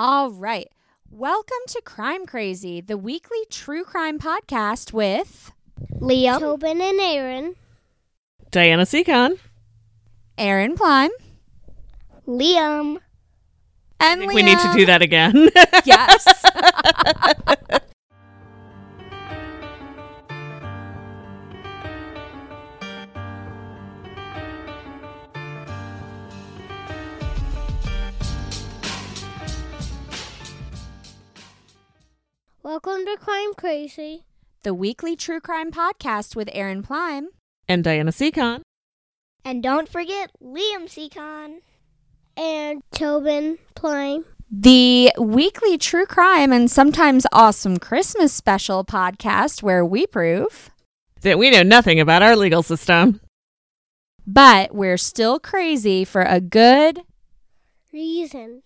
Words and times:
All 0.00 0.30
right. 0.30 0.68
Welcome 1.10 1.58
to 1.70 1.82
Crime 1.84 2.24
Crazy, 2.24 2.80
the 2.80 2.96
weekly 2.96 3.44
true 3.50 3.82
crime 3.82 4.20
podcast 4.20 4.92
with 4.92 5.50
Liam, 5.98 6.38
Tobin, 6.38 6.80
and 6.80 7.00
Aaron. 7.00 7.56
Diana 8.52 8.84
Seacon. 8.84 9.40
Aaron 10.38 10.76
Plime 10.76 11.10
Liam. 12.28 12.98
and 13.98 14.22
I 14.22 14.26
think 14.26 14.32
we 14.34 14.44
need 14.44 14.60
to 14.60 14.72
do 14.72 14.86
that 14.86 15.02
again. 15.02 15.50
Yes. 15.84 16.44
Welcome 32.68 33.06
to 33.06 33.16
Crime 33.18 33.54
Crazy. 33.54 34.24
the 34.62 34.74
weekly 34.74 35.16
true 35.16 35.40
crime 35.40 35.72
podcast 35.72 36.36
with 36.36 36.50
Aaron 36.52 36.82
Plime. 36.82 37.28
and 37.66 37.82
Diana 37.82 38.10
Seacon. 38.10 38.60
And 39.42 39.62
don't 39.62 39.88
forget 39.88 40.30
Liam 40.42 40.84
Seacon. 40.84 41.60
And 42.36 42.82
Tobin 42.92 43.56
Plime. 43.74 44.26
The 44.50 45.10
weekly 45.18 45.78
true 45.78 46.04
crime 46.04 46.52
and 46.52 46.70
sometimes 46.70 47.24
awesome 47.32 47.78
Christmas 47.78 48.34
special 48.34 48.84
podcast 48.84 49.62
where 49.62 49.82
we 49.82 50.06
prove, 50.06 50.68
That 51.22 51.38
we 51.38 51.50
know 51.50 51.62
nothing 51.62 51.98
about 51.98 52.22
our 52.22 52.36
legal 52.36 52.62
system. 52.62 53.22
but 54.26 54.74
we're 54.74 54.98
still 54.98 55.40
crazy 55.40 56.04
for 56.04 56.20
a 56.20 56.38
good. 56.38 57.00
Reason. 57.94 58.62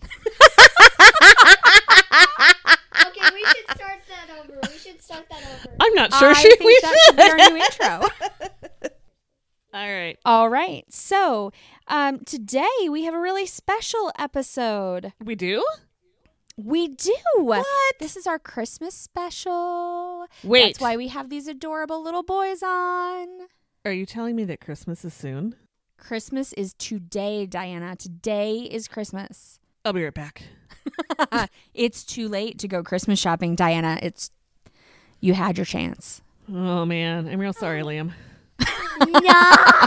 okay, 3.06 3.34
we 3.34 3.44
should 3.44 3.76
start 3.76 4.00
that 4.08 4.38
over. 4.38 4.60
We 4.62 4.78
should 4.78 5.02
start 5.02 5.26
that 5.30 5.42
over. 5.42 5.76
I'm 5.80 5.94
not 5.94 6.12
sure 6.14 6.30
I 6.30 6.34
she 6.34 6.48
think 6.56 6.60
we 6.60 6.78
that 6.82 6.98
should 7.06 7.16
be 7.16 7.22
our 7.22 7.36
new 7.36 7.56
intro. 7.56 8.08
All 9.74 9.92
right. 9.92 10.16
All 10.24 10.48
right. 10.48 10.84
So 10.88 11.50
um, 11.88 12.20
today 12.20 12.88
we 12.88 13.04
have 13.04 13.14
a 13.14 13.18
really 13.20 13.46
special 13.46 14.12
episode. 14.18 15.12
We 15.22 15.34
do? 15.34 15.64
We 16.56 16.86
do. 16.86 17.12
What? 17.38 17.66
This 17.98 18.16
is 18.16 18.28
our 18.28 18.38
Christmas 18.38 18.94
special. 18.94 20.26
Wait. 20.44 20.66
That's 20.66 20.80
why 20.80 20.96
we 20.96 21.08
have 21.08 21.28
these 21.28 21.48
adorable 21.48 22.02
little 22.02 22.22
boys 22.22 22.62
on. 22.62 23.26
Are 23.84 23.92
you 23.92 24.06
telling 24.06 24.36
me 24.36 24.44
that 24.44 24.60
Christmas 24.60 25.04
is 25.04 25.12
soon? 25.12 25.56
Christmas 25.98 26.52
is 26.52 26.74
today, 26.74 27.44
Diana. 27.44 27.96
Today 27.96 28.58
is 28.70 28.86
Christmas. 28.86 29.58
I'll 29.84 29.92
be 29.92 30.02
right 30.02 30.14
back. 30.14 30.42
it's 31.74 32.04
too 32.04 32.28
late 32.28 32.58
to 32.60 32.68
go 32.68 32.82
Christmas 32.82 33.18
shopping, 33.18 33.54
Diana. 33.54 33.98
It's 34.02 34.30
you 35.20 35.34
had 35.34 35.58
your 35.58 35.66
chance. 35.66 36.22
Oh 36.48 36.84
man, 36.84 37.28
I'm 37.28 37.38
real 37.38 37.52
sorry, 37.52 37.82
Liam. 37.82 38.12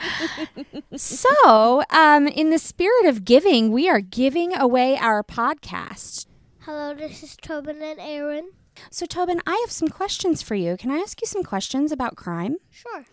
So, 0.96 1.82
um, 1.90 2.26
in 2.26 2.50
the 2.50 2.58
spirit 2.58 3.06
of 3.06 3.24
giving, 3.24 3.70
we 3.70 3.88
are 3.88 4.00
giving 4.00 4.56
away 4.56 4.96
our 4.96 5.22
podcast. 5.22 6.26
Hello, 6.60 6.94
this 6.94 7.22
is 7.22 7.36
Tobin 7.36 7.82
and 7.82 8.00
Aaron. 8.00 8.50
So, 8.90 9.06
Tobin, 9.06 9.40
I 9.46 9.58
have 9.64 9.70
some 9.70 9.88
questions 9.88 10.42
for 10.42 10.54
you. 10.54 10.76
Can 10.76 10.90
I 10.90 10.96
ask 10.96 11.20
you 11.20 11.26
some 11.26 11.42
questions 11.42 11.92
about 11.92 12.16
crime? 12.16 12.56
Sure. 12.70 13.04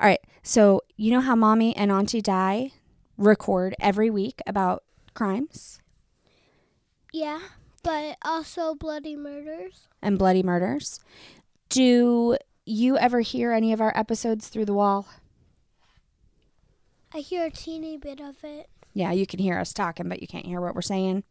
All 0.00 0.08
right. 0.08 0.20
So, 0.42 0.82
you 0.96 1.10
know 1.10 1.20
how 1.20 1.36
mommy 1.36 1.76
and 1.76 1.92
Auntie 1.92 2.22
Di 2.22 2.72
record 3.18 3.74
every 3.80 4.10
week 4.10 4.40
about 4.46 4.82
crimes 5.14 5.80
Yeah, 7.12 7.40
but 7.82 8.16
also 8.22 8.74
bloody 8.74 9.16
murders. 9.16 9.88
and 10.00 10.18
bloody 10.18 10.42
murders? 10.42 11.00
Do 11.68 12.36
you 12.64 12.96
ever 12.98 13.20
hear 13.20 13.52
any 13.52 13.72
of 13.72 13.80
our 13.80 13.92
episodes 13.96 14.48
through 14.48 14.64
the 14.66 14.74
wall? 14.74 15.06
I 17.14 17.18
hear 17.18 17.44
a 17.46 17.50
teeny 17.50 17.96
bit 17.98 18.20
of 18.20 18.42
it. 18.44 18.68
Yeah, 18.94 19.12
you 19.12 19.26
can 19.26 19.38
hear 19.40 19.58
us 19.58 19.72
talking, 19.72 20.08
but 20.08 20.20
you 20.22 20.26
can't 20.28 20.46
hear 20.46 20.60
what 20.60 20.74
we're 20.74 20.82
saying. 20.82 21.24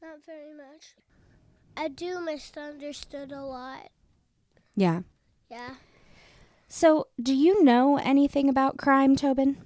Not 0.00 0.24
very 0.24 0.52
much. 0.52 0.94
I 1.76 1.88
do 1.88 2.20
misunderstood 2.20 3.32
a 3.32 3.42
lot. 3.42 3.90
Yeah. 4.76 5.00
Yeah. 5.50 5.74
So, 6.68 7.08
do 7.20 7.34
you 7.34 7.62
know 7.64 7.98
anything 7.98 8.48
about 8.48 8.78
crime, 8.78 9.16
Tobin? 9.16 9.56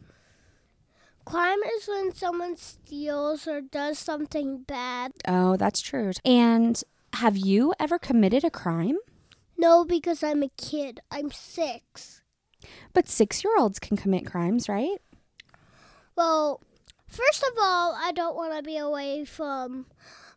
Crime 1.26 1.58
is 1.76 1.88
when 1.88 2.14
someone 2.14 2.56
steals 2.56 3.48
or 3.48 3.60
does 3.60 3.98
something 3.98 4.62
bad. 4.62 5.10
Oh, 5.26 5.56
that's 5.56 5.82
true. 5.82 6.12
And 6.24 6.80
have 7.14 7.36
you 7.36 7.74
ever 7.80 7.98
committed 7.98 8.44
a 8.44 8.50
crime? 8.50 8.98
No, 9.58 9.84
because 9.84 10.22
I'm 10.22 10.44
a 10.44 10.50
kid. 10.56 11.00
I'm 11.10 11.32
six. 11.32 12.22
But 12.92 13.08
six 13.08 13.42
year 13.42 13.58
olds 13.58 13.80
can 13.80 13.96
commit 13.96 14.24
crimes, 14.24 14.68
right? 14.68 14.98
Well, 16.14 16.60
first 17.08 17.42
of 17.42 17.58
all, 17.60 17.96
I 18.00 18.12
don't 18.12 18.36
want 18.36 18.56
to 18.56 18.62
be 18.62 18.76
away 18.76 19.24
from 19.24 19.86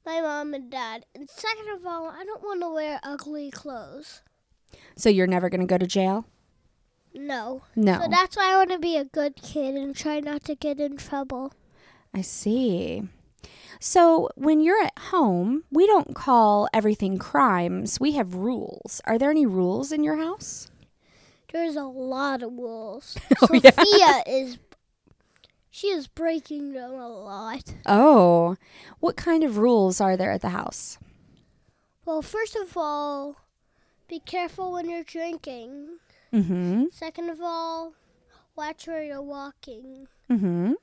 my 0.08 0.22
mom 0.22 0.56
and 0.56 0.72
dad. 0.72 1.06
And 1.14 1.30
second 1.30 1.70
of 1.70 1.86
all, 1.86 2.08
I 2.08 2.24
don't 2.26 2.42
want 2.42 2.62
to 2.62 2.74
wear 2.74 3.00
ugly 3.04 3.52
clothes. 3.52 4.24
So, 4.96 5.10
you're 5.10 5.28
never 5.28 5.50
going 5.50 5.62
to 5.62 5.68
go 5.68 5.78
to 5.78 5.88
jail? 5.88 6.26
No. 7.14 7.64
No. 7.76 8.00
So 8.02 8.08
that's 8.10 8.36
why 8.36 8.54
I 8.54 8.58
want 8.58 8.72
to 8.72 8.80
be 8.80 8.98
a 8.98 9.06
good 9.06 9.36
kid 9.36 9.76
and 9.76 9.96
try 9.96 10.20
not 10.20 10.44
to 10.46 10.56
get 10.56 10.80
in 10.80 10.98
trouble. 10.98 11.54
I 12.14 12.22
see. 12.22 13.04
So, 13.80 14.30
when 14.36 14.60
you're 14.60 14.84
at 14.84 14.98
home, 15.00 15.64
we 15.72 15.88
don't 15.88 16.14
call 16.14 16.68
everything 16.74 17.18
crimes. 17.18 17.98
We 18.00 18.12
have 18.14 18.36
rules. 18.36 19.00
Are 19.06 19.18
there 19.18 19.32
any 19.32 19.46
rules 19.46 19.94
in 19.94 20.04
your 20.04 20.18
house? 20.18 20.70
There's 21.54 21.78
a 21.78 21.84
lot 21.84 22.44
of 22.44 22.52
rules. 22.52 23.18
Oh, 23.42 23.54
yeah. 23.54 23.72
Sophia 23.72 24.24
is 24.28 24.58
she 25.72 25.88
is 25.88 26.08
breaking 26.08 26.74
them 26.74 26.92
a 26.92 27.08
lot. 27.08 27.74
Oh, 27.86 28.58
what 29.00 29.16
kind 29.16 29.46
of 29.46 29.58
rules 29.58 30.02
are 30.02 30.18
there 30.18 30.32
at 30.32 30.42
the 30.42 30.50
house? 30.50 30.98
Well, 32.06 32.22
first 32.22 32.56
of 32.58 32.76
all, 32.76 33.38
be 34.10 34.20
careful 34.20 34.74
when 34.74 34.90
you're 34.90 35.04
drinking. 35.04 36.00
Mm-hmm. 36.34 36.86
Second 36.92 37.30
of 37.30 37.40
all, 37.42 37.94
watch 38.56 38.88
where 38.88 39.04
you're 39.04 39.22
walking. 39.22 40.08
Mm-hmm. 40.30 40.74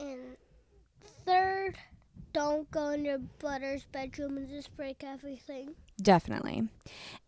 And 0.00 0.20
third, 1.24 1.78
don't 2.32 2.70
go 2.70 2.90
in 2.90 3.04
your 3.04 3.18
brother's 3.18 3.84
bedroom 3.84 4.36
and 4.36 4.48
just 4.48 4.76
break 4.76 5.02
everything. 5.02 5.74
Definitely. 6.00 6.68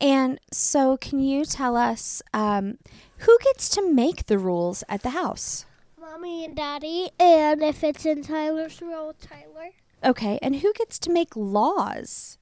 And 0.01 0.39
so, 0.53 0.97
can 0.99 1.21
you 1.21 1.45
tell 1.45 1.77
us 1.77 2.23
um, 2.35 2.79
who 3.19 3.39
gets 3.43 3.69
to 3.71 3.91
make 3.91 4.27
the 4.27 4.39
rules 4.39 4.85
at 4.89 5.03
the 5.03 5.11
house? 5.11 5.65
Mommy 5.99 6.45
and 6.45 6.55
Daddy, 6.55 7.11
and 7.19 7.63
if 7.63 7.83
it's 7.83 8.05
in 8.05 8.23
Tyler's 8.23 8.81
role, 8.83 9.15
Tyler. 9.15 9.71
Okay, 10.05 10.39
and 10.43 10.57
who 10.57 10.73
gets 10.75 10.99
to 11.01 11.11
make 11.11 11.35
laws? 11.35 12.39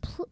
Pl- 0.00 0.28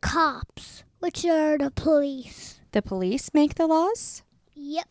cops, 0.00 0.84
which 1.00 1.24
are 1.24 1.58
the 1.58 1.70
police. 1.70 2.60
The 2.72 2.82
police 2.82 3.32
make 3.32 3.54
the 3.54 3.66
laws? 3.66 4.22
Yep. 4.54 4.88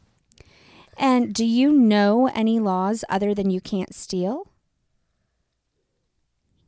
And 0.97 1.33
do 1.33 1.45
you 1.45 1.71
know 1.71 2.27
any 2.33 2.59
laws 2.59 3.03
other 3.09 3.33
than 3.33 3.49
you 3.49 3.61
can't 3.61 3.93
steal? 3.95 4.47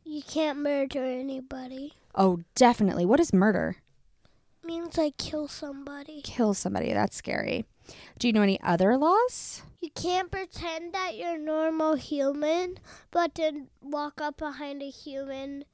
You 0.03 0.21
can't 0.21 0.59
murder 0.59 1.03
anybody. 1.03 1.93
Oh, 2.15 2.41
definitely. 2.55 3.05
What 3.05 3.19
is 3.19 3.33
murder? 3.33 3.77
means 4.63 4.97
I 4.97 5.11
kill 5.11 5.47
somebody. 5.47 6.21
Kill 6.23 6.53
somebody. 6.53 6.93
That's 6.93 7.15
scary. 7.15 7.65
Do 8.17 8.27
you 8.27 8.33
know 8.33 8.41
any 8.41 8.59
other 8.61 8.97
laws? 8.97 9.61
You 9.81 9.89
can't 9.91 10.31
pretend 10.31 10.93
that 10.93 11.17
you're 11.17 11.37
normal 11.37 11.95
human, 11.95 12.77
but 13.11 13.35
then 13.35 13.67
walk 13.81 14.21
up 14.21 14.37
behind 14.37 14.81
a 14.81 14.89
human 14.89 15.65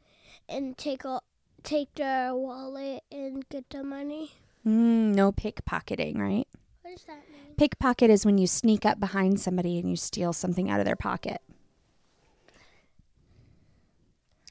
and 0.47 0.77
take 0.77 1.05
a, 1.05 1.21
take 1.63 1.93
their 1.95 2.33
wallet 2.33 3.03
and 3.11 3.47
get 3.49 3.69
the 3.69 3.83
money. 3.83 4.31
Mm, 4.65 5.13
no 5.15 5.31
pickpocketing, 5.31 6.17
right? 6.17 6.47
What 6.81 6.95
does 6.95 7.05
that 7.05 7.23
mean? 7.31 7.55
Pickpocket 7.57 8.09
is 8.09 8.25
when 8.25 8.37
you 8.37 8.47
sneak 8.47 8.85
up 8.85 8.99
behind 8.99 9.39
somebody 9.39 9.79
and 9.79 9.89
you 9.89 9.95
steal 9.95 10.33
something 10.33 10.69
out 10.69 10.79
of 10.79 10.85
their 10.85 10.95
pocket. 10.95 11.41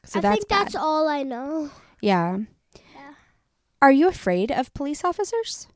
So 0.04 0.18
I 0.18 0.22
that's 0.22 0.36
think 0.38 0.48
that's 0.48 0.72
bad. 0.74 0.80
all 0.80 1.08
I 1.08 1.22
know. 1.22 1.70
Yeah. 2.00 2.38
Yeah. 2.74 3.14
Are 3.82 3.92
you 3.92 4.08
afraid 4.08 4.50
of 4.50 4.72
police 4.74 5.04
officers? 5.04 5.68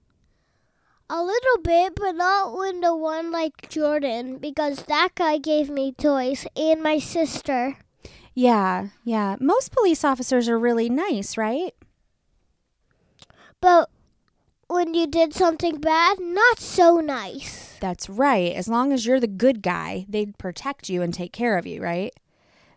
A 1.10 1.22
little 1.22 1.62
bit, 1.62 1.94
but 1.94 2.12
not 2.12 2.56
when 2.56 2.80
the 2.80 2.96
one 2.96 3.30
like 3.30 3.68
Jordan, 3.68 4.38
because 4.38 4.84
that 4.84 5.10
guy 5.14 5.36
gave 5.36 5.68
me 5.68 5.92
toys 5.92 6.46
and 6.56 6.82
my 6.82 6.98
sister. 6.98 7.76
Yeah, 8.34 8.88
yeah. 9.04 9.36
Most 9.40 9.72
police 9.72 10.04
officers 10.04 10.48
are 10.48 10.58
really 10.58 10.88
nice, 10.88 11.36
right? 11.36 11.74
But 13.60 13.90
when 14.68 14.94
you 14.94 15.06
did 15.06 15.34
something 15.34 15.78
bad, 15.80 16.18
not 16.20 16.58
so 16.58 16.98
nice. 17.00 17.76
That's 17.80 18.08
right. 18.08 18.52
As 18.52 18.68
long 18.68 18.92
as 18.92 19.04
you're 19.06 19.20
the 19.20 19.26
good 19.26 19.62
guy, 19.62 20.06
they'd 20.08 20.38
protect 20.38 20.88
you 20.88 21.02
and 21.02 21.12
take 21.12 21.32
care 21.32 21.58
of 21.58 21.66
you, 21.66 21.82
right? 21.82 22.12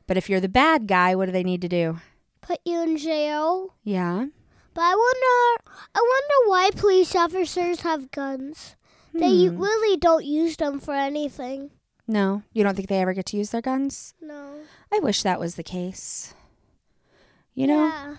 But 0.07 0.17
if 0.17 0.29
you're 0.29 0.39
the 0.41 0.49
bad 0.49 0.87
guy, 0.87 1.15
what 1.15 1.27
do 1.27 1.31
they 1.31 1.43
need 1.43 1.61
to 1.61 1.69
do? 1.69 1.99
Put 2.41 2.59
you 2.65 2.81
in 2.81 2.97
jail. 2.97 3.73
Yeah. 3.83 4.27
But 4.73 4.81
I 4.81 4.93
wonder, 4.93 5.71
I 5.95 5.99
wonder 5.99 6.49
why 6.49 6.69
police 6.75 7.15
officers 7.15 7.81
have 7.81 8.11
guns. 8.11 8.75
They 9.13 9.45
Hmm. 9.47 9.61
really 9.61 9.97
don't 9.97 10.25
use 10.25 10.57
them 10.57 10.79
for 10.79 10.93
anything. 10.93 11.71
No, 12.07 12.43
you 12.53 12.63
don't 12.63 12.75
think 12.75 12.89
they 12.89 12.99
ever 13.01 13.13
get 13.13 13.25
to 13.27 13.37
use 13.37 13.49
their 13.51 13.61
guns? 13.61 14.13
No. 14.21 14.55
I 14.93 14.99
wish 14.99 15.23
that 15.23 15.39
was 15.39 15.55
the 15.55 15.63
case. 15.63 16.33
You 17.55 17.67
know? 17.67 17.85
Yeah. 17.87 18.15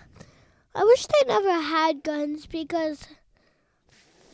I 0.75 0.83
wish 0.83 1.05
they 1.05 1.27
never 1.27 1.53
had 1.61 2.03
guns 2.03 2.47
because, 2.47 3.07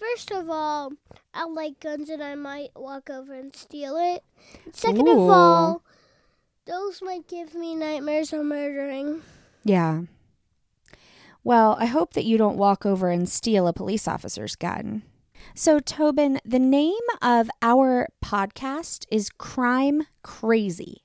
first 0.03 0.31
of 0.31 0.49
all, 0.49 0.93
I 1.33 1.45
like 1.45 1.79
guns 1.79 2.09
and 2.09 2.21
I 2.21 2.35
might 2.35 2.71
walk 2.75 3.09
over 3.09 3.33
and 3.33 3.55
steal 3.55 3.97
it. 3.97 4.23
Second 4.71 5.07
Ooh. 5.07 5.23
of 5.23 5.29
all, 5.29 5.83
those 6.65 7.01
might 7.01 7.27
give 7.27 7.53
me 7.55 7.75
nightmares 7.75 8.33
of 8.33 8.45
murdering. 8.45 9.21
Yeah. 9.63 10.03
Well, 11.43 11.77
I 11.79 11.85
hope 11.85 12.13
that 12.13 12.25
you 12.25 12.37
don't 12.37 12.57
walk 12.57 12.85
over 12.85 13.09
and 13.09 13.27
steal 13.27 13.67
a 13.67 13.73
police 13.73 14.07
officer's 14.07 14.55
gun. 14.55 15.03
So, 15.55 15.79
Tobin, 15.79 16.39
the 16.45 16.59
name 16.59 16.93
of 17.21 17.49
our 17.61 18.07
podcast 18.23 19.05
is 19.11 19.29
Crime 19.29 20.07
Crazy. 20.21 21.03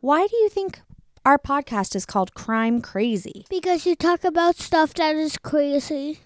Why 0.00 0.26
do 0.26 0.36
you 0.36 0.48
think 0.48 0.80
our 1.26 1.38
podcast 1.38 1.96
is 1.96 2.06
called 2.06 2.34
Crime 2.34 2.80
Crazy? 2.80 3.44
Because 3.50 3.86
you 3.86 3.96
talk 3.96 4.22
about 4.24 4.56
stuff 4.56 4.94
that 4.94 5.16
is 5.16 5.36
crazy. 5.38 6.20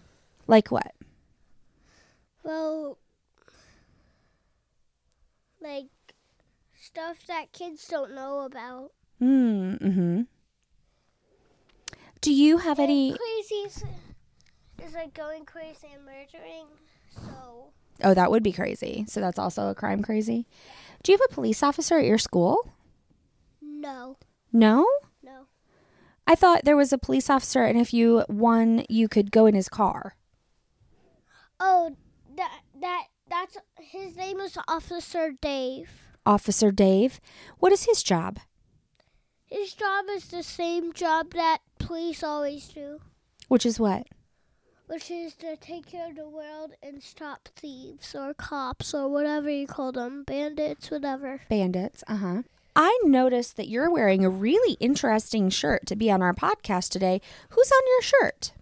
Like 0.47 0.71
what? 0.71 0.93
Well, 2.49 2.97
like 5.61 5.89
stuff 6.81 7.19
that 7.27 7.53
kids 7.53 7.87
don't 7.87 8.15
know 8.15 8.41
about. 8.41 8.93
Hmm. 9.19 9.75
Mm-hmm. 9.75 10.23
Do 12.23 12.33
you 12.33 12.57
have 12.57 12.79
any? 12.79 13.11
Crazy 13.15 13.55
is, 13.67 13.85
is 14.83 14.95
like 14.95 15.13
going 15.13 15.45
crazy 15.45 15.89
and 15.95 16.07
murdering. 16.07 16.69
So 17.15 17.73
Oh, 18.03 18.15
that 18.15 18.31
would 18.31 18.43
be 18.43 18.53
crazy. 18.53 19.05
So 19.09 19.21
that's 19.21 19.39
also 19.39 19.69
a 19.69 19.75
crime 19.75 20.03
crazy. 20.03 20.47
Do 21.03 21.13
you 21.13 21.19
have 21.19 21.27
a 21.31 21.35
police 21.35 21.63
officer 21.63 21.99
at 21.99 22.07
your 22.07 22.17
school? 22.17 22.73
no, 23.61 24.17
No. 24.55 24.87
no. 25.23 25.49
I 26.27 26.35
thought 26.35 26.65
there 26.65 26.79
was 26.79 26.95
a 26.95 26.99
police 26.99 27.29
officer, 27.29 27.63
and 27.65 27.79
if 27.79 27.93
you 27.93 28.25
won, 28.27 28.87
you 28.89 29.07
could 29.07 29.31
go 29.33 29.45
in 29.45 29.55
his 29.55 29.69
car. 29.69 30.15
Oh, 31.61 31.95
that 32.81 33.05
that 33.29 33.47
that's 33.53 33.59
his 33.81 34.17
name 34.17 34.41
is 34.41 34.57
Officer 34.69 35.33
Dave. 35.41 35.91
Officer 36.25 36.71
Dave. 36.71 37.21
What 37.59 37.73
is 37.73 37.85
his 37.85 38.03
job? 38.03 38.39
His 39.47 39.73
job 39.75 40.07
is 40.11 40.29
the 40.29 40.43
same 40.43 40.93
job 40.93 41.33
that 41.33 41.59
police 41.79 42.23
always 42.23 42.69
do, 42.69 43.01
Which 43.49 43.65
is 43.65 43.81
what? 43.81 44.07
which 44.87 45.11
is 45.11 45.35
to 45.35 45.55
take 45.57 45.85
care 45.87 46.09
of 46.09 46.17
the 46.17 46.27
world 46.29 46.73
and 46.83 47.03
stop 47.03 47.49
thieves 47.55 48.15
or 48.15 48.33
cops 48.33 48.95
or 48.95 49.07
whatever 49.07 49.51
you 49.51 49.67
call 49.67 49.93
them, 49.93 50.25
bandits, 50.25 50.91
whatever. 50.91 51.43
Bandits. 51.51 52.03
Uh 52.09 52.17
huh. 52.17 52.43
I 52.75 52.99
noticed 53.05 53.57
that 53.59 53.69
you're 53.69 53.91
wearing 53.91 54.25
a 54.25 54.31
really 54.31 54.79
interesting 54.81 55.51
shirt 55.51 55.85
to 55.89 55.97
be 55.97 56.11
on 56.11 56.23
our 56.23 56.33
podcast 56.33 56.89
today. 56.89 57.21
Who's 57.51 57.71
on 57.71 57.83
your 57.87 58.03
shirt? 58.03 58.53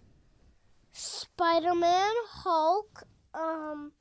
Spider 0.91 1.75
Man, 1.75 2.13
Hulk, 2.29 3.03
um, 3.33 3.91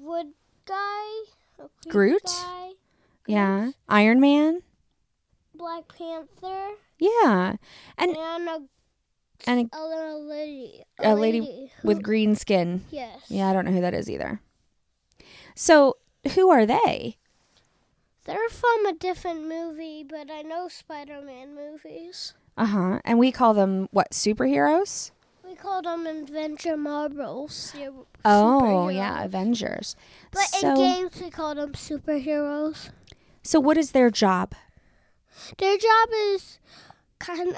Wood 0.00 0.28
Guy, 0.66 1.08
Groot? 1.88 2.22
guy, 2.24 2.70
Yeah. 3.26 3.72
Iron 3.88 4.20
Man? 4.20 4.60
Black 5.54 5.84
Panther, 5.96 6.70
Yeah. 6.98 7.56
And 7.98 8.16
and 8.16 8.48
a, 8.48 8.62
and 9.46 9.70
a 9.72 9.84
little 9.86 10.24
lady. 10.26 10.84
A 10.98 11.14
lady 11.14 11.70
who- 11.82 11.88
with 11.88 12.02
green 12.02 12.34
skin. 12.34 12.84
Yes. 12.90 13.20
Yeah, 13.28 13.48
I 13.48 13.52
don't 13.52 13.64
know 13.66 13.72
who 13.72 13.80
that 13.82 13.94
is 13.94 14.08
either. 14.08 14.40
So, 15.54 15.96
who 16.34 16.50
are 16.50 16.64
they? 16.66 17.16
They're 18.24 18.48
from 18.48 18.86
a 18.86 18.92
different 18.92 19.46
movie, 19.48 20.04
but 20.08 20.30
I 20.30 20.42
know 20.42 20.68
Spider 20.68 21.20
Man 21.20 21.54
movies. 21.54 22.34
Uh 22.56 22.66
huh. 22.66 23.00
And 23.04 23.18
we 23.18 23.32
call 23.32 23.54
them 23.54 23.88
what? 23.90 24.10
Superheroes? 24.12 25.10
We 25.50 25.56
call 25.56 25.82
them 25.82 26.06
Adventure 26.06 26.76
Marbles. 26.76 27.74
Oh, 28.24 28.88
yeah. 28.88 29.24
Avengers. 29.24 29.96
But 30.30 30.42
so, 30.44 30.70
in 30.70 30.76
games, 30.76 31.20
we 31.20 31.28
call 31.28 31.56
them 31.56 31.72
superheroes. 31.72 32.90
so 33.42 33.58
what 33.58 33.76
is 33.76 33.90
their 33.90 34.10
job? 34.10 34.54
Their 35.58 35.76
job 35.76 36.08
is 36.34 36.60
kind 37.18 37.56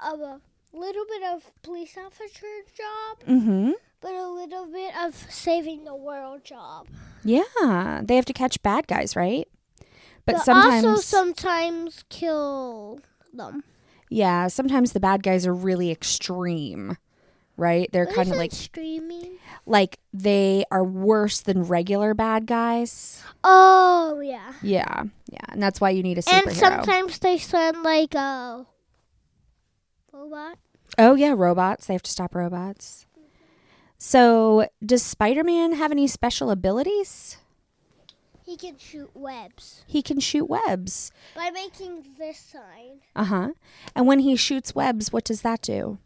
of 0.00 0.20
a 0.20 0.40
little 0.72 1.04
bit 1.08 1.22
of 1.32 1.52
police 1.62 1.96
officer 1.96 2.46
job, 2.76 3.28
Mm-hmm. 3.28 3.70
but 4.00 4.12
a 4.12 4.26
little 4.28 4.66
bit 4.66 4.92
of 5.00 5.14
saving 5.30 5.84
the 5.84 5.94
world 5.94 6.42
job. 6.44 6.88
Yeah, 7.24 8.00
they 8.02 8.16
have 8.16 8.24
to 8.26 8.32
catch 8.32 8.60
bad 8.62 8.88
guys, 8.88 9.14
right? 9.14 9.46
But, 10.24 10.36
But, 10.36 10.44
sometimes, 10.44 10.84
also 10.84 11.00
sometimes 11.02 12.04
kill 12.08 12.98
them. 13.32 13.62
Yeah, 14.08 14.48
sometimes 14.48 14.92
the 14.92 15.00
bad 15.00 15.22
guys 15.22 15.46
are 15.46 15.54
really 15.54 15.90
extreme, 15.90 16.96
right? 17.56 17.88
They're 17.92 18.06
kind 18.06 18.30
of 18.30 18.36
like 18.36 18.52
streaming. 18.52 19.38
like 19.66 19.98
they 20.12 20.64
are 20.70 20.84
worse 20.84 21.40
than 21.40 21.64
regular 21.64 22.14
bad 22.14 22.46
guys. 22.46 23.22
Oh 23.44 24.20
yeah. 24.22 24.52
Yeah, 24.62 25.04
yeah, 25.30 25.40
and 25.48 25.62
that's 25.62 25.80
why 25.80 25.90
you 25.90 26.02
need 26.02 26.18
a 26.18 26.22
superhero. 26.22 26.46
And 26.46 26.56
sometimes 26.56 27.18
they 27.18 27.38
send 27.38 27.82
like 27.82 28.14
uh, 28.14 28.18
a 28.18 28.66
robot. 30.12 30.58
oh 30.98 31.14
yeah, 31.14 31.34
robots. 31.36 31.86
They 31.86 31.94
have 31.94 32.02
to 32.04 32.10
stop 32.10 32.34
robots. 32.34 33.06
So, 33.98 34.68
does 34.84 35.02
Spider-Man 35.02 35.72
have 35.72 35.90
any 35.90 36.06
special 36.06 36.50
abilities? 36.50 37.38
He 38.46 38.56
can 38.56 38.78
shoot 38.78 39.10
webs 39.12 39.82
He 39.88 40.02
can 40.02 40.20
shoot 40.20 40.44
webs. 40.48 41.10
by 41.34 41.50
making 41.50 42.14
this 42.16 42.38
sign. 42.38 43.00
Uh 43.16 43.24
huh. 43.24 43.48
And 43.94 44.06
when 44.06 44.20
he 44.20 44.36
shoots 44.36 44.72
webs, 44.74 45.12
what 45.12 45.24
does 45.24 45.42
that 45.42 45.60
do? 45.62 45.98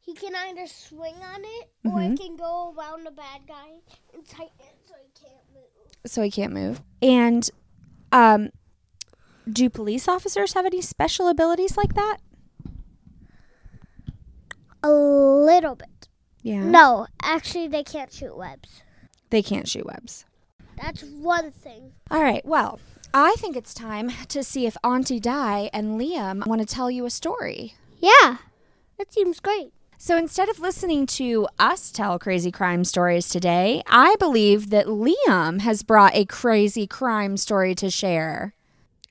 He 0.00 0.14
can 0.14 0.34
either 0.34 0.66
swing 0.66 1.16
on 1.16 1.42
it 1.44 1.68
or 1.84 1.98
Mhm. 2.00 2.14
it 2.14 2.20
can 2.20 2.36
go 2.36 2.72
around 2.76 3.04
the 3.04 3.10
bad 3.10 3.42
guy 3.46 3.80
and 4.14 4.26
tighten 4.26 4.58
it 4.60 4.76
so 4.88 4.94
he 5.02 5.10
can't 5.20 5.44
move. 5.52 5.90
So 6.06 6.22
he 6.22 6.30
can't 6.30 6.52
move. 6.54 6.80
And 7.02 7.50
um, 8.12 8.50
do 9.52 9.68
police 9.68 10.08
officers 10.08 10.54
have 10.54 10.64
any 10.64 10.80
special 10.80 11.28
abilities 11.28 11.76
like 11.76 11.94
that? 11.94 12.18
A 14.82 14.90
little 14.90 15.74
bit. 15.74 16.08
Yeah. 16.42 16.64
No, 16.64 17.06
actually, 17.20 17.66
they 17.68 17.82
can't 17.82 18.12
shoot 18.12 18.36
webs. 18.36 18.82
They 19.30 19.42
can't 19.42 19.68
shoot 19.68 19.84
webs. 19.84 20.24
That's 20.76 21.02
one 21.02 21.50
thing. 21.50 21.92
All 22.10 22.22
right. 22.22 22.44
Well, 22.44 22.78
I 23.14 23.34
think 23.38 23.56
it's 23.56 23.72
time 23.74 24.10
to 24.28 24.42
see 24.44 24.66
if 24.66 24.76
Auntie 24.84 25.20
Di 25.20 25.70
and 25.72 25.98
Liam 26.00 26.46
want 26.46 26.60
to 26.60 26.66
tell 26.66 26.90
you 26.90 27.06
a 27.06 27.10
story. 27.10 27.74
Yeah, 27.98 28.38
that 28.98 29.12
seems 29.12 29.40
great. 29.40 29.72
So 29.98 30.18
instead 30.18 30.50
of 30.50 30.60
listening 30.60 31.06
to 31.06 31.48
us 31.58 31.90
tell 31.90 32.18
crazy 32.18 32.52
crime 32.52 32.84
stories 32.84 33.28
today, 33.28 33.82
I 33.86 34.16
believe 34.18 34.68
that 34.70 34.86
Liam 34.86 35.60
has 35.62 35.82
brought 35.82 36.14
a 36.14 36.26
crazy 36.26 36.86
crime 36.86 37.38
story 37.38 37.74
to 37.76 37.90
share. 37.90 38.54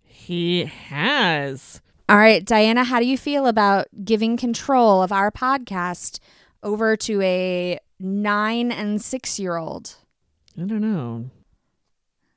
He 0.04 0.66
has. 0.66 1.82
All 2.08 2.18
right, 2.18 2.46
Diana, 2.46 2.84
how 2.84 3.00
do 3.00 3.06
you 3.06 3.18
feel 3.18 3.48
about 3.48 3.88
giving 4.04 4.38
control 4.38 5.02
of 5.02 5.12
our 5.12 5.32
podcast 5.32 6.20
over 6.62 6.96
to 6.98 7.22
a 7.24 7.80
nine 8.00 8.72
and 8.72 9.02
six 9.02 9.40
year 9.40 9.58
old? 9.58 9.96
I 10.56 10.66
don't 10.66 10.82
know. 10.82 11.32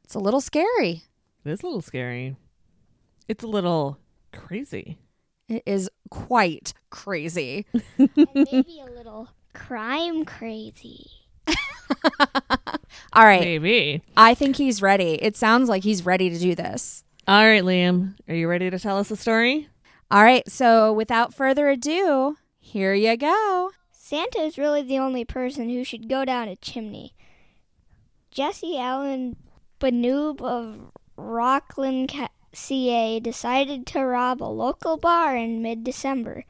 It's 0.09 0.15
a 0.15 0.19
little 0.21 0.41
scary. 0.41 1.03
It 1.45 1.51
is 1.51 1.61
a 1.63 1.67
little 1.67 1.83
scary. 1.83 2.35
It's 3.29 3.45
a 3.45 3.47
little 3.47 3.99
crazy. 4.33 4.97
It 5.51 5.63
is 5.67 5.91
quite 6.09 6.73
crazy. 6.89 7.67
and 7.99 8.11
maybe 8.35 8.81
a 8.81 8.91
little 8.91 9.29
crime 9.53 10.25
crazy. 10.25 11.11
All 13.13 13.27
right, 13.27 13.43
Maybe. 13.43 14.03
I 14.17 14.33
think 14.33 14.57
he's 14.57 14.81
ready. 14.81 15.23
It 15.23 15.37
sounds 15.37 15.69
like 15.69 15.85
he's 15.85 16.07
ready 16.07 16.31
to 16.31 16.39
do 16.39 16.55
this. 16.55 17.05
All 17.27 17.45
right, 17.45 17.63
Liam. 17.63 18.15
Are 18.31 18.35
you 18.35 18.49
ready 18.49 18.71
to 18.71 18.79
tell 18.79 18.97
us 18.97 19.11
a 19.11 19.17
story? 19.17 19.69
All 20.11 20.23
right, 20.23 20.51
so 20.51 20.91
without 20.91 21.35
further 21.35 21.69
ado, 21.69 22.39
here 22.59 22.95
you 22.95 23.15
go. 23.19 23.73
Santa 23.93 24.39
is 24.39 24.57
really 24.57 24.81
the 24.81 24.99
only 24.99 25.27
person 25.27 25.69
who 25.69 25.85
should 25.85 26.09
go 26.09 26.25
down 26.25 26.49
a 26.49 26.57
chimney. 26.57 27.13
Jesse 28.31 28.79
Allen 28.79 29.37
Banoob 29.79 30.41
of 30.43 30.93
Rocklin, 31.17 32.09
Ca- 32.09 32.29
decided 33.21 33.87
to 33.87 34.05
rob 34.05 34.43
a 34.43 34.45
local 34.45 34.97
bar 34.97 35.37
in 35.37 35.63
mid 35.63 35.85
December 35.85 36.45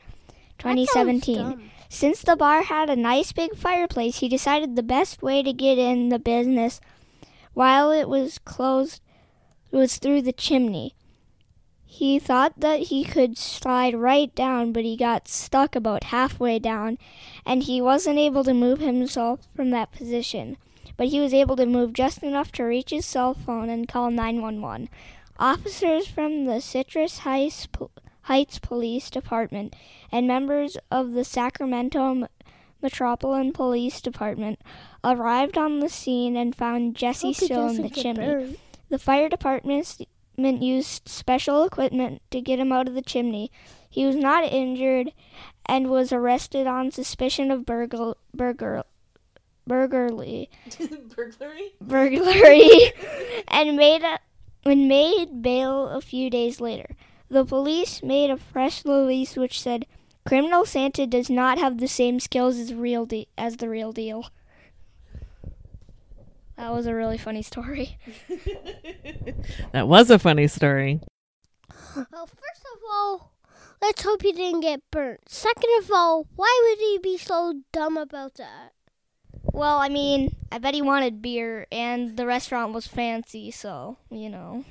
2017. 0.58 1.70
Since 1.88 2.22
the 2.22 2.36
bar 2.36 2.62
had 2.62 2.90
a 2.90 2.96
nice 2.96 3.32
big 3.32 3.56
fireplace, 3.56 4.18
he 4.18 4.28
decided 4.28 4.76
the 4.76 4.82
best 4.82 5.22
way 5.22 5.42
to 5.42 5.52
get 5.52 5.78
in 5.78 6.08
the 6.08 6.18
business 6.18 6.80
while 7.54 7.90
it 7.90 8.08
was 8.08 8.38
closed 8.38 9.00
was 9.70 9.96
through 9.98 10.22
the 10.22 10.32
chimney. 10.32 10.94
He 11.84 12.18
thought 12.18 12.60
that 12.60 12.80
he 12.80 13.02
could 13.02 13.38
slide 13.38 13.94
right 13.94 14.32
down, 14.34 14.72
but 14.72 14.84
he 14.84 14.96
got 14.96 15.26
stuck 15.26 15.74
about 15.74 16.04
halfway 16.04 16.58
down, 16.58 16.98
and 17.44 17.62
he 17.62 17.80
wasn't 17.80 18.18
able 18.18 18.44
to 18.44 18.54
move 18.54 18.78
himself 18.80 19.48
from 19.56 19.70
that 19.70 19.90
position. 19.92 20.58
But 20.96 21.08
he 21.08 21.20
was 21.20 21.34
able 21.34 21.56
to 21.56 21.66
move 21.66 21.92
just 21.92 22.22
enough 22.22 22.50
to 22.52 22.64
reach 22.64 22.90
his 22.90 23.06
cell 23.06 23.34
phone 23.34 23.68
and 23.68 23.86
call 23.88 24.10
911. 24.10 24.88
Officers 25.38 26.08
from 26.08 26.46
the 26.46 26.60
Citrus 26.60 27.18
Heights, 27.18 27.68
Heights 28.22 28.58
Police 28.58 29.08
Department 29.10 29.74
and 30.10 30.26
members 30.26 30.76
of 30.90 31.12
the 31.12 31.24
Sacramento 31.24 32.26
Metropolitan 32.82 33.52
Police 33.52 34.00
Department 34.00 34.60
arrived 35.04 35.56
on 35.56 35.80
the 35.80 35.88
scene 35.88 36.36
and 36.36 36.54
found 36.54 36.94
Jesse 36.96 37.32
still 37.32 37.68
in 37.68 37.82
the 37.82 37.88
chimney. 37.90 38.24
The 38.88 38.98
fire 38.98 39.28
department 39.28 40.00
used 40.36 41.08
special 41.08 41.64
equipment 41.64 42.22
to 42.30 42.40
get 42.40 42.58
him 42.58 42.72
out 42.72 42.88
of 42.88 42.94
the 42.94 43.02
chimney. 43.02 43.50
He 43.88 44.06
was 44.06 44.16
not 44.16 44.44
injured 44.44 45.12
and 45.66 45.88
was 45.90 46.12
arrested 46.12 46.66
on 46.66 46.90
suspicion 46.90 47.50
of 47.50 47.62
burgl- 47.62 48.14
burglary, 49.68 50.48
Burglary? 51.14 51.72
burglary 51.80 52.92
and 53.48 53.76
made 53.76 54.02
a, 54.02 54.18
and 54.64 54.88
made 54.88 55.42
bail 55.42 55.88
a 55.88 56.00
few 56.00 56.30
days 56.30 56.60
later. 56.60 56.96
The 57.28 57.44
police 57.44 58.02
made 58.02 58.30
a 58.30 58.36
press 58.38 58.84
release 58.84 59.36
which 59.36 59.60
said, 59.60 59.86
"Criminal 60.26 60.64
Santa 60.64 61.06
does 61.06 61.28
not 61.30 61.58
have 61.58 61.78
the 61.78 61.88
same 61.88 62.18
skills 62.20 62.58
as 62.58 62.72
real 62.74 63.04
de- 63.06 63.28
as 63.36 63.58
the 63.58 63.68
real 63.68 63.92
deal." 63.92 64.30
That 66.56 66.72
was 66.72 66.86
a 66.86 66.94
really 66.94 67.18
funny 67.18 67.42
story. 67.42 67.98
That 69.72 69.86
was 69.86 70.10
a 70.10 70.18
funny 70.18 70.48
story. 70.48 71.00
Well, 71.94 72.26
first 72.26 72.64
of 72.74 72.80
all, 72.90 73.32
let's 73.80 74.02
hope 74.02 74.22
he 74.22 74.32
didn't 74.32 74.60
get 74.60 74.82
burnt. 74.90 75.20
Second 75.28 75.70
of 75.78 75.90
all, 75.92 76.26
why 76.34 76.60
would 76.64 76.78
he 76.78 76.98
be 77.00 77.16
so 77.18 77.60
dumb 77.72 77.96
about 77.96 78.34
that? 78.34 78.72
Well, 79.58 79.78
I 79.78 79.88
mean, 79.88 80.34
I 80.52 80.58
bet 80.58 80.74
he 80.74 80.82
wanted 80.82 81.20
beer, 81.20 81.66
and 81.72 82.16
the 82.16 82.26
restaurant 82.26 82.72
was 82.72 82.86
fancy, 82.86 83.50
so 83.50 83.96
you 84.10 84.30
know. 84.30 84.64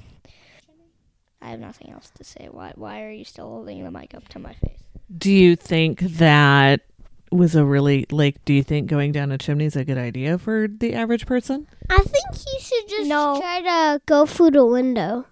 I 1.42 1.50
have 1.50 1.60
nothing 1.60 1.92
else 1.92 2.10
to 2.16 2.24
say. 2.24 2.48
Why? 2.50 2.72
Why 2.76 3.04
are 3.04 3.12
you 3.12 3.24
still 3.26 3.48
holding 3.48 3.84
the 3.84 3.92
mic 3.92 4.16
up 4.16 4.28
to 4.30 4.40
my 4.40 4.54
face? 4.54 4.80
Do 5.16 5.32
you 5.32 5.56
think 5.56 6.00
that 6.00 6.82
was 7.30 7.56
a 7.56 7.66
really 7.66 8.06
like 8.12 8.44
do 8.46 8.54
you 8.54 8.64
think 8.64 8.90
going 8.90 9.12
down 9.12 9.32
a 9.34 9.38
chimney 9.38 9.66
is 9.66 9.76
a 9.76 9.84
good 9.84 9.98
idea 9.98 10.38
for 10.38 10.68
the 10.70 10.94
average 10.94 11.26
person? 11.26 11.68
I 11.90 11.98
think 11.98 12.26
he 12.36 12.60
should 12.60 12.88
just 12.90 13.10
No. 13.10 13.40
try 13.40 13.62
to 13.62 14.02
go 14.06 14.26
through 14.26 14.52
the 14.52 14.66
window. 14.66 15.26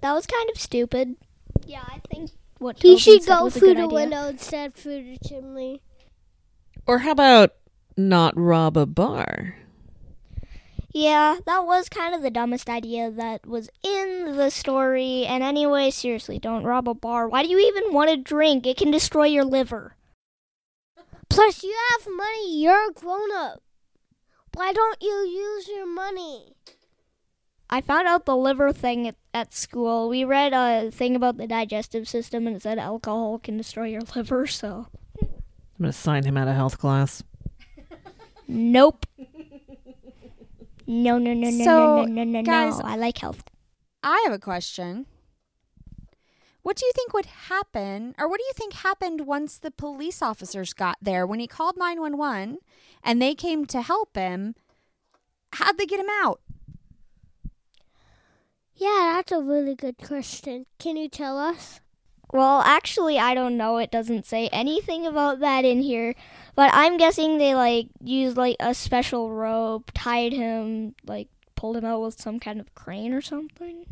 That 0.00 0.12
was 0.12 0.26
kind 0.26 0.48
of 0.50 0.60
stupid. 0.60 1.16
Yeah, 1.66 1.82
I 1.86 2.00
think 2.12 2.30
what 2.58 2.76
He 2.76 2.90
Tobin 2.90 2.98
should 2.98 3.22
said 3.24 3.36
go 3.38 3.44
was 3.44 3.54
through 3.56 3.74
the 3.74 3.82
idea. 3.82 3.88
window 3.94 4.26
instead 4.28 4.68
of 4.68 4.74
through 4.74 5.02
the 5.04 5.18
chimney. 5.28 5.82
Or 6.86 6.98
how 6.98 7.10
about 7.12 7.52
not 7.96 8.36
rob 8.36 8.76
a 8.76 8.86
bar? 8.86 9.56
Yeah, 10.94 11.38
that 11.46 11.64
was 11.64 11.88
kind 11.88 12.14
of 12.14 12.20
the 12.20 12.30
dumbest 12.30 12.68
idea 12.68 13.10
that 13.10 13.46
was 13.46 13.70
in 13.82 14.36
the 14.36 14.50
story. 14.50 15.24
And 15.24 15.42
anyway, 15.42 15.90
seriously, 15.90 16.38
don't 16.38 16.64
rob 16.64 16.86
a 16.86 16.94
bar. 16.94 17.28
Why 17.28 17.42
do 17.42 17.48
you 17.48 17.58
even 17.58 17.94
want 17.94 18.10
to 18.10 18.16
drink? 18.16 18.66
It 18.66 18.76
can 18.76 18.90
destroy 18.90 19.24
your 19.24 19.44
liver. 19.44 19.96
Plus, 21.30 21.62
you 21.62 21.74
have 21.92 22.06
money. 22.14 22.60
You're 22.60 22.90
a 22.90 22.92
grown 22.92 23.32
up. 23.32 23.62
Why 24.52 24.74
don't 24.74 25.00
you 25.00 25.26
use 25.26 25.66
your 25.68 25.86
money? 25.86 26.56
I 27.70 27.80
found 27.80 28.06
out 28.06 28.26
the 28.26 28.36
liver 28.36 28.70
thing 28.70 29.08
at, 29.08 29.16
at 29.32 29.54
school. 29.54 30.10
We 30.10 30.24
read 30.24 30.52
a 30.52 30.90
thing 30.90 31.16
about 31.16 31.38
the 31.38 31.46
digestive 31.46 32.06
system 32.06 32.46
and 32.46 32.54
it 32.54 32.60
said 32.60 32.78
alcohol 32.78 33.38
can 33.38 33.56
destroy 33.56 33.86
your 33.86 34.02
liver, 34.14 34.46
so. 34.46 34.88
I'm 35.22 35.30
gonna 35.80 35.92
sign 35.94 36.24
him 36.24 36.36
out 36.36 36.48
of 36.48 36.54
health 36.54 36.76
class. 36.76 37.22
Nope. 38.52 39.06
No, 40.86 41.16
no, 41.18 41.32
no, 41.32 41.48
no, 41.50 41.64
So, 41.64 41.96
no, 41.96 42.04
no, 42.04 42.24
no, 42.24 42.40
no, 42.40 42.42
guys- 42.42 42.78
no. 42.78 42.84
I 42.84 42.96
like 42.96 43.18
health. 43.18 43.44
I 44.02 44.20
have 44.24 44.32
a 44.32 44.38
question. 44.38 45.06
What 46.62 46.76
do 46.76 46.86
you 46.86 46.92
think 46.94 47.12
would 47.12 47.26
happen, 47.26 48.14
or 48.18 48.28
what 48.28 48.38
do 48.38 48.44
you 48.44 48.52
think 48.54 48.74
happened 48.74 49.26
once 49.26 49.58
the 49.58 49.70
police 49.72 50.22
officers 50.22 50.72
got 50.72 50.96
there 51.02 51.26
when 51.26 51.40
he 51.40 51.46
called 51.48 51.76
911 51.76 52.58
and 53.02 53.20
they 53.22 53.34
came 53.34 53.64
to 53.66 53.82
help 53.82 54.16
him? 54.16 54.54
How'd 55.54 55.76
they 55.78 55.86
get 55.86 55.98
him 56.00 56.10
out? 56.22 56.40
Yeah, 58.76 59.14
that's 59.16 59.32
a 59.32 59.40
really 59.42 59.74
good 59.74 59.98
question. 59.98 60.66
Can 60.78 60.96
you 60.96 61.08
tell 61.08 61.38
us? 61.38 61.80
Well, 62.32 62.62
actually, 62.62 63.18
I 63.18 63.34
don't 63.34 63.58
know. 63.58 63.76
It 63.76 63.90
doesn't 63.90 64.26
say 64.26 64.48
anything 64.48 65.06
about 65.06 65.40
that 65.40 65.64
in 65.64 65.82
here. 65.82 66.14
But 66.54 66.70
I'm 66.74 66.96
guessing 66.96 67.38
they, 67.38 67.54
like, 67.54 67.88
used, 68.02 68.36
like, 68.36 68.56
a 68.58 68.74
special 68.74 69.30
rope, 69.30 69.90
tied 69.94 70.32
him, 70.32 70.94
like, 71.06 71.28
pulled 71.54 71.76
him 71.76 71.84
out 71.84 72.02
with 72.02 72.20
some 72.20 72.40
kind 72.40 72.58
of 72.58 72.74
crane 72.74 73.12
or 73.12 73.20
something. 73.20 73.86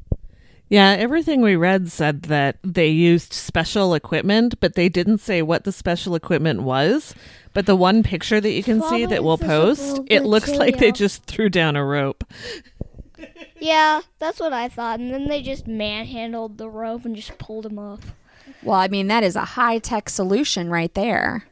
Yeah, 0.68 0.94
everything 0.98 1.40
we 1.40 1.56
read 1.56 1.90
said 1.90 2.22
that 2.24 2.58
they 2.62 2.88
used 2.88 3.32
special 3.32 3.92
equipment, 3.92 4.60
but 4.60 4.74
they 4.74 4.88
didn't 4.88 5.18
say 5.18 5.42
what 5.42 5.64
the 5.64 5.72
special 5.72 6.14
equipment 6.14 6.62
was. 6.62 7.14
But 7.52 7.66
the 7.66 7.74
one 7.74 8.02
picture 8.02 8.40
that 8.40 8.52
you 8.52 8.62
can 8.62 8.80
see 8.82 9.04
that 9.06 9.24
we'll 9.24 9.38
post, 9.38 10.00
it 10.06 10.24
looks 10.24 10.50
like 10.50 10.78
they 10.78 10.92
just 10.92 11.24
threw 11.24 11.48
down 11.48 11.76
a 11.76 11.84
rope. 11.84 12.24
Yeah, 13.58 14.02
that's 14.18 14.38
what 14.38 14.52
I 14.52 14.68
thought. 14.68 15.00
And 15.00 15.12
then 15.12 15.28
they 15.28 15.42
just 15.42 15.66
manhandled 15.66 16.58
the 16.58 16.68
rope 16.68 17.04
and 17.04 17.16
just 17.16 17.36
pulled 17.38 17.66
him 17.66 17.78
up. 17.78 18.00
Well, 18.62 18.78
I 18.78 18.88
mean, 18.88 19.06
that 19.08 19.22
is 19.22 19.36
a 19.36 19.44
high 19.44 19.78
tech 19.78 20.08
solution 20.08 20.70
right 20.70 20.92
there. 20.94 21.44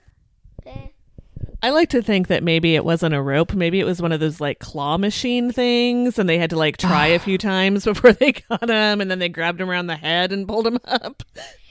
I 1.61 1.71
like 1.71 1.89
to 1.91 2.03
think 2.03 2.29
that 2.29 2.45
maybe 2.45 2.77
it 2.77 2.85
wasn't 2.85 3.17
a 3.17 3.23
rope, 3.23 3.53
maybe 3.53 3.81
it 3.81 3.85
was 3.85 4.01
one 4.01 4.13
of 4.13 4.21
those 4.21 4.41
like 4.41 4.61
claw 4.61 4.97
machine 4.97 5.51
things, 5.51 6.17
and 6.19 6.29
they 6.29 6.39
had 6.39 6.51
to 6.51 6.57
like 6.57 6.77
try 6.77 7.09
a 7.09 7.19
few 7.19 7.37
times 7.39 7.85
before 7.85 8.13
they 8.13 8.33
got 8.33 8.71
him, 8.71 9.01
and 9.01 9.11
then 9.11 9.19
they 9.19 9.29
grabbed 9.29 9.61
him 9.61 9.69
around 9.69 9.89
the 9.89 9.97
head 9.97 10.31
and 10.31 10.47
pulled 10.47 10.67
him 10.67 10.79
up. 10.85 11.25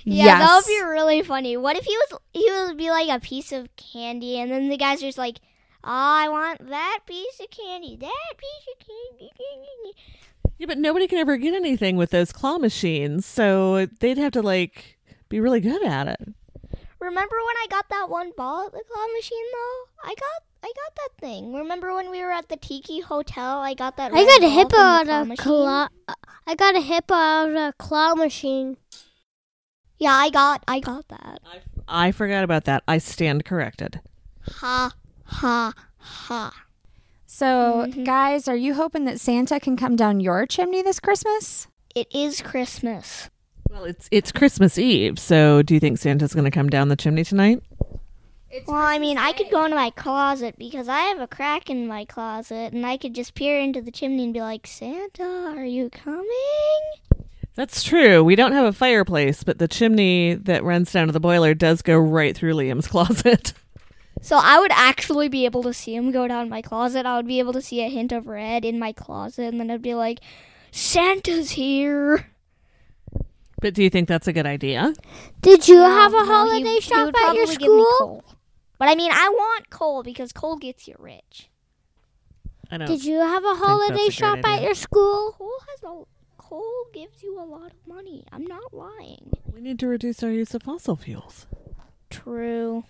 Yeah, 0.04 0.40
that 0.40 0.56
would 0.56 0.66
be 0.66 0.82
really 0.84 1.22
funny. 1.22 1.56
What 1.58 1.78
if 1.78 1.86
he 1.86 1.96
was 1.96 2.20
he 2.34 2.50
would 2.52 2.78
be 2.78 2.90
like 2.90 3.10
a 3.10 3.22
piece 3.22 3.52
of 3.52 3.74
candy, 3.78 4.40
and 4.40 4.52
then 4.52 4.68
the 4.68 4.78
guys 4.78 5.02
are 5.02 5.08
just 5.08 5.18
like, 5.18 5.38
oh, 5.84 5.90
"I 5.90 6.28
want 6.28 6.70
that 6.70 7.00
piece 7.06 7.40
of 7.40 7.50
candy, 7.50 7.96
that 7.96 8.34
piece 8.38 8.68
of 8.74 8.88
candy." 8.88 9.32
Yeah, 10.58 10.66
but 10.66 10.80
nobody 10.80 11.08
can 11.08 11.20
ever 11.20 11.38
get 11.38 11.54
anything 11.54 11.96
with 11.98 12.10
those 12.10 12.34
claw 12.34 12.58
machines, 12.58 13.26
so 13.26 13.86
they'd 14.00 14.18
have 14.18 14.34
to 14.34 14.42
like 14.42 14.97
be 15.30 15.40
really 15.40 15.60
good 15.62 15.84
at 15.84 16.08
it. 16.08 16.20
Remember 17.00 17.36
when 17.46 17.56
I 17.58 17.68
got 17.70 17.90
that 17.90 18.10
one 18.10 18.32
ball 18.36 18.66
at 18.68 18.72
the 18.72 18.82
claw 18.92 19.06
machine 19.16 19.46
though? 19.54 20.10
I 20.10 20.16
got 20.16 20.44
I 20.64 20.68
got 20.68 20.96
that 20.96 21.10
thing. 21.22 21.54
Remember 21.54 21.94
when 21.94 22.10
we 22.10 22.22
were 22.24 22.32
at 22.32 22.50
the 22.50 22.58
Tiki 22.58 23.02
Hotel? 23.02 23.60
I 23.60 23.74
got 23.76 23.98
that. 23.98 24.12
I 24.14 24.26
got 24.26 24.40
a 24.40 24.42
ball 24.42 24.50
hippo 24.50 24.70
from 24.70 24.78
the 24.78 24.82
out 24.82 25.08
claw 25.08 25.22
of 25.22 25.28
machine. 25.28 25.44
claw. 25.46 25.88
I 26.48 26.56
got 26.56 26.76
a 26.76 26.82
hippo 26.82 27.14
out 27.14 27.50
of 27.50 27.56
a 27.56 27.74
claw 27.78 28.16
machine. 28.16 28.78
Yeah, 30.00 30.14
I 30.14 30.30
got 30.30 30.64
I 30.68 30.80
got 30.80 31.08
that. 31.10 31.40
I 31.88 32.12
forgot 32.12 32.44
about 32.44 32.66
that. 32.66 32.84
I 32.88 32.98
stand 32.98 33.46
corrected. 33.46 34.02
Ha 34.60 34.92
ha 35.26 35.74
ha. 36.00 36.64
So, 37.26 37.86
Mhm. 37.88 38.06
guys, 38.06 38.48
are 38.48 38.56
you 38.56 38.74
hoping 38.74 39.06
that 39.06 39.20
Santa 39.20 39.60
can 39.60 39.76
come 39.78 39.96
down 39.96 40.20
your 40.20 40.46
chimney 40.46 40.82
this 40.82 41.00
Christmas? 41.00 41.68
It 41.94 42.08
is 42.14 42.42
Christmas. 42.42 43.30
Well, 43.70 43.86
it's 43.86 44.08
it's 44.12 44.32
Christmas 44.32 44.78
Eve, 44.78 45.20
so 45.20 45.62
do 45.62 45.74
you 45.74 45.80
think 45.80 45.98
Santa's 45.98 46.34
going 46.34 46.46
to 46.46 46.52
come 46.52 46.70
down 46.70 46.90
the 46.90 46.96
chimney 46.96 47.24
tonight? 47.24 47.62
Well, 48.66 48.78
I 48.78 48.98
mean, 48.98 49.18
I 49.18 49.34
could 49.34 49.52
go 49.52 49.66
into 49.66 49.76
my 49.76 49.90
closet 49.92 50.56
because 50.58 50.88
I 50.88 51.00
have 51.02 51.20
a 51.20 51.28
crack 51.28 51.70
in 51.70 51.86
my 51.86 52.06
closet, 52.06 52.74
and 52.74 52.86
I 52.86 52.98
could 52.98 53.14
just 53.14 53.36
peer 53.36 53.60
into 53.60 53.82
the 53.82 53.92
chimney 53.92 54.24
and 54.24 54.34
be 54.34 54.42
like, 54.42 54.66
"Santa, 54.66 55.54
are 55.56 55.66
you 55.66 55.90
coming?" 55.90 56.28
That's 57.56 57.84
true. 57.84 58.24
We 58.24 58.36
don't 58.36 58.54
have 58.54 58.66
a 58.66 58.74
fireplace, 58.74 59.44
but 59.44 59.58
the 59.58 59.68
chimney 59.68 60.36
that 60.36 60.64
runs 60.64 60.92
down 60.92 61.08
to 61.08 61.14
the 61.14 61.20
boiler 61.20 61.54
does 61.54 61.82
go 61.82 61.98
right 61.98 62.36
through 62.36 62.54
Liam's 62.54 62.88
closet. 62.94 63.54
So 64.22 64.40
I 64.42 64.60
would 64.60 64.72
actually 64.74 65.28
be 65.28 65.46
able 65.46 65.64
to 65.64 65.74
see 65.74 65.96
him 65.96 66.12
go 66.12 66.28
down 66.28 66.50
my 66.50 66.62
closet. 66.62 67.06
I 67.06 67.18
would 67.18 67.28
be 67.28 67.40
able 67.40 67.54
to 67.54 67.62
see 67.62 67.82
a 67.82 67.90
hint 67.90 68.12
of 68.12 68.28
red 68.28 68.64
in 68.64 68.80
my 68.80 68.92
closet, 68.94 69.46
and 69.46 69.60
then 69.60 69.70
I'd 69.70 69.82
be 69.82 69.94
like, 69.94 70.20
"Santa's 70.72 71.52
here." 71.52 72.28
But 73.60 73.74
do 73.74 73.82
you 73.84 73.90
think 73.90 74.08
that's 74.08 74.28
a 74.28 74.34
good 74.34 74.46
idea? 74.46 74.94
Did 75.42 75.68
you 75.68 75.76
No, 75.78 75.90
have 75.90 76.14
a 76.14 76.18
no, 76.18 76.26
holiday 76.26 76.76
he 76.76 76.82
shop 76.82 77.06
would 77.08 77.16
at 77.16 77.34
your 77.36 77.46
probably 77.46 77.56
give 77.56 77.60
me 77.60 77.66
school? 77.66 77.96
coal. 77.98 78.24
But 78.78 78.90
I 78.90 78.96
mean, 78.96 79.12
I 79.12 79.30
want 79.30 79.70
coal 79.72 80.04
because 80.04 80.32
coal 80.32 80.58
gets 80.58 80.88
you 80.88 80.96
rich. 81.00 81.50
I 82.70 82.78
don't. 82.78 82.88
Did 82.88 83.04
you 83.04 83.18
have 83.20 83.44
a 83.44 83.48
that's 83.48 83.62
a 83.62 83.66
holiday 83.66 84.10
shop 84.10 84.40
at 84.44 84.62
your 84.62 84.76
school? 84.76 85.34
Coal 85.38 85.60
has 85.70 85.84
a 85.84 86.04
coal 86.38 86.86
gives 86.94 87.24
you 87.24 87.40
a 87.40 87.44
lot 87.44 87.72
of 87.72 87.88
money. 87.88 88.26
I'm 88.32 88.46
not 88.46 88.74
lying. 88.74 89.32
We 89.52 89.62
need 89.62 89.80
to 89.80 89.88
reduce 89.88 90.22
our 90.22 90.30
use 90.32 90.54
of 90.54 90.64
fossil 90.64 90.96
fuels. 90.96 91.48
True. 92.10 92.84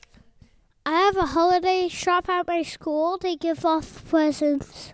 I 0.86 0.92
have 1.02 1.18
a 1.18 1.28
holiday 1.28 1.88
shop 1.88 2.28
at 2.30 2.48
my 2.48 2.64
school. 2.64 3.18
They 3.18 3.36
give 3.36 3.66
off 3.66 4.06
presents 4.10 4.94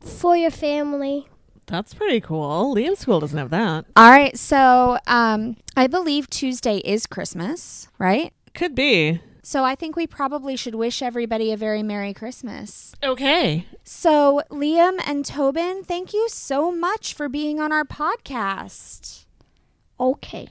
for 0.00 0.36
your 0.36 0.50
family. 0.50 1.28
That's 1.66 1.94
pretty 1.94 2.20
cool. 2.20 2.74
Liam's 2.74 3.00
school 3.00 3.20
doesn't 3.20 3.38
have 3.38 3.50
that. 3.50 3.86
All 3.96 4.10
right. 4.10 4.36
So 4.38 4.98
um, 5.06 5.56
I 5.76 5.86
believe 5.86 6.28
Tuesday 6.28 6.78
is 6.78 7.06
Christmas, 7.06 7.88
right? 7.98 8.32
Could 8.54 8.74
be. 8.74 9.20
So 9.42 9.62
I 9.62 9.74
think 9.74 9.94
we 9.94 10.06
probably 10.06 10.56
should 10.56 10.74
wish 10.74 11.02
everybody 11.02 11.52
a 11.52 11.56
very 11.56 11.82
Merry 11.82 12.14
Christmas. 12.14 12.94
Okay. 13.02 13.66
So, 13.82 14.40
Liam 14.50 14.98
and 15.06 15.22
Tobin, 15.22 15.84
thank 15.84 16.14
you 16.14 16.30
so 16.30 16.72
much 16.72 17.12
for 17.12 17.28
being 17.28 17.60
on 17.60 17.70
our 17.70 17.84
podcast. 17.84 19.26
Okay. 20.00 20.48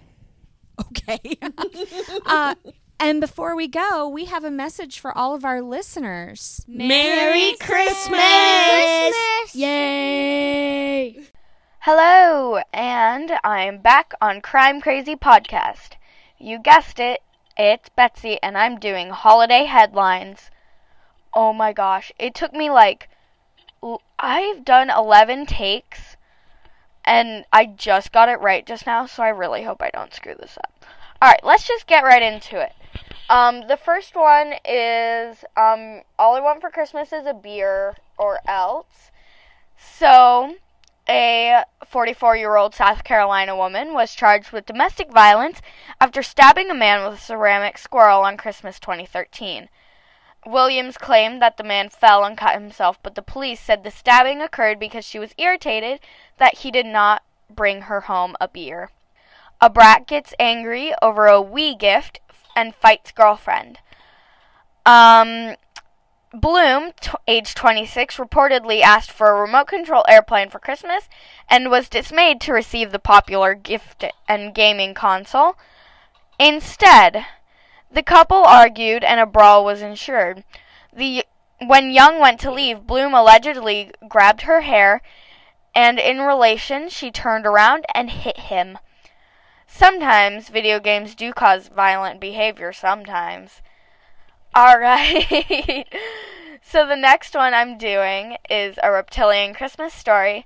Okay. 0.79 1.37
uh, 2.27 2.53
and 3.03 3.19
before 3.19 3.53
we 3.53 3.67
go, 3.67 4.07
we 4.07 4.23
have 4.25 4.45
a 4.45 4.49
message 4.49 4.97
for 4.97 5.15
all 5.17 5.35
of 5.35 5.43
our 5.43 5.61
listeners. 5.61 6.63
Merry 6.69 7.53
Christmas! 7.59 9.13
Yay! 9.53 11.19
Hello, 11.79 12.61
and 12.71 13.33
I'm 13.43 13.79
back 13.79 14.13
on 14.21 14.39
Crime 14.39 14.79
Crazy 14.79 15.17
Podcast. 15.17 15.97
You 16.39 16.59
guessed 16.59 16.97
it, 16.97 17.19
it's 17.57 17.89
Betsy, 17.89 18.41
and 18.41 18.57
I'm 18.57 18.79
doing 18.79 19.09
holiday 19.09 19.65
headlines. 19.65 20.49
Oh 21.33 21.51
my 21.51 21.73
gosh, 21.73 22.13
it 22.17 22.33
took 22.33 22.53
me 22.53 22.69
like. 22.69 23.09
I've 24.17 24.63
done 24.63 24.89
11 24.89 25.47
takes, 25.47 26.15
and 27.03 27.43
I 27.51 27.65
just 27.65 28.13
got 28.13 28.29
it 28.29 28.39
right 28.39 28.65
just 28.65 28.85
now, 28.85 29.05
so 29.07 29.23
I 29.23 29.27
really 29.27 29.63
hope 29.63 29.81
I 29.81 29.89
don't 29.89 30.13
screw 30.13 30.35
this 30.39 30.57
up. 30.57 30.85
Alright, 31.21 31.43
let's 31.43 31.67
just 31.67 31.85
get 31.85 32.05
right 32.05 32.23
into 32.23 32.61
it. 32.61 32.71
Um, 33.33 33.63
the 33.67 33.77
first 33.77 34.15
one 34.15 34.53
is 34.63 35.43
um, 35.57 36.01
All 36.19 36.35
I 36.35 36.39
Want 36.39 36.61
for 36.61 36.69
Christmas 36.69 37.11
is 37.11 37.25
a 37.25 37.33
Beer 37.33 37.95
or 38.15 38.39
Else. 38.47 39.09
So, 39.75 40.57
a 41.09 41.63
44 41.83 42.37
year 42.37 42.55
old 42.55 42.75
South 42.75 43.03
Carolina 43.03 43.57
woman 43.57 43.95
was 43.95 44.13
charged 44.13 44.51
with 44.51 44.67
domestic 44.67 45.11
violence 45.11 45.63
after 45.99 46.21
stabbing 46.21 46.69
a 46.69 46.75
man 46.75 47.03
with 47.03 47.17
a 47.17 47.23
ceramic 47.23 47.79
squirrel 47.79 48.21
on 48.21 48.37
Christmas 48.37 48.79
2013. 48.79 49.67
Williams 50.45 50.99
claimed 50.99 51.41
that 51.41 51.57
the 51.57 51.63
man 51.63 51.89
fell 51.89 52.23
and 52.23 52.37
cut 52.37 52.53
himself, 52.53 53.01
but 53.01 53.15
the 53.15 53.23
police 53.23 53.59
said 53.59 53.83
the 53.83 53.89
stabbing 53.89 54.43
occurred 54.43 54.77
because 54.77 55.05
she 55.05 55.17
was 55.17 55.33
irritated 55.39 56.01
that 56.37 56.59
he 56.59 56.69
did 56.69 56.85
not 56.85 57.23
bring 57.49 57.81
her 57.81 58.01
home 58.01 58.35
a 58.39 58.47
beer. 58.47 58.91
A 59.59 59.71
brat 59.71 60.05
gets 60.05 60.35
angry 60.37 60.93
over 61.01 61.25
a 61.25 61.41
wee 61.41 61.73
gift 61.73 62.19
and 62.55 62.75
fights 62.75 63.11
girlfriend. 63.11 63.79
Um, 64.85 65.55
Bloom, 66.33 66.93
t- 66.99 67.11
age 67.27 67.53
26, 67.53 68.17
reportedly 68.17 68.81
asked 68.81 69.11
for 69.11 69.29
a 69.29 69.41
remote 69.41 69.67
control 69.67 70.03
airplane 70.09 70.49
for 70.49 70.57
Christmas 70.57 71.07
and 71.47 71.69
was 71.69 71.87
dismayed 71.87 72.41
to 72.41 72.53
receive 72.53 72.91
the 72.91 72.99
popular 72.99 73.53
gift 73.53 74.03
and 74.27 74.55
gaming 74.55 74.95
console. 74.95 75.55
Instead, 76.39 77.25
the 77.91 78.01
couple 78.01 78.43
argued 78.43 79.03
and 79.03 79.19
a 79.19 79.27
brawl 79.27 79.63
was 79.63 79.83
ensured. 79.83 80.43
The 80.91 81.25
when 81.59 81.91
Young 81.91 82.19
went 82.19 82.39
to 82.41 82.51
leave, 82.51 82.87
Bloom 82.87 83.13
allegedly 83.13 83.91
grabbed 84.09 84.41
her 84.41 84.61
hair 84.61 85.01
and 85.75 85.99
in 85.99 86.19
relation 86.19 86.89
she 86.89 87.11
turned 87.11 87.45
around 87.45 87.85
and 87.93 88.09
hit 88.09 88.37
him. 88.37 88.79
Sometimes 89.75 90.49
video 90.49 90.79
games 90.79 91.15
do 91.15 91.33
cause 91.33 91.67
violent 91.67 92.19
behavior 92.19 92.71
sometimes. 92.71 93.63
All 94.53 94.77
right. 94.77 95.87
so 96.61 96.85
the 96.85 96.95
next 96.95 97.33
one 97.33 97.55
I'm 97.55 97.79
doing 97.79 98.37
is 98.51 98.77
a 98.83 98.91
reptilian 98.91 99.55
Christmas 99.55 99.91
story. 99.91 100.45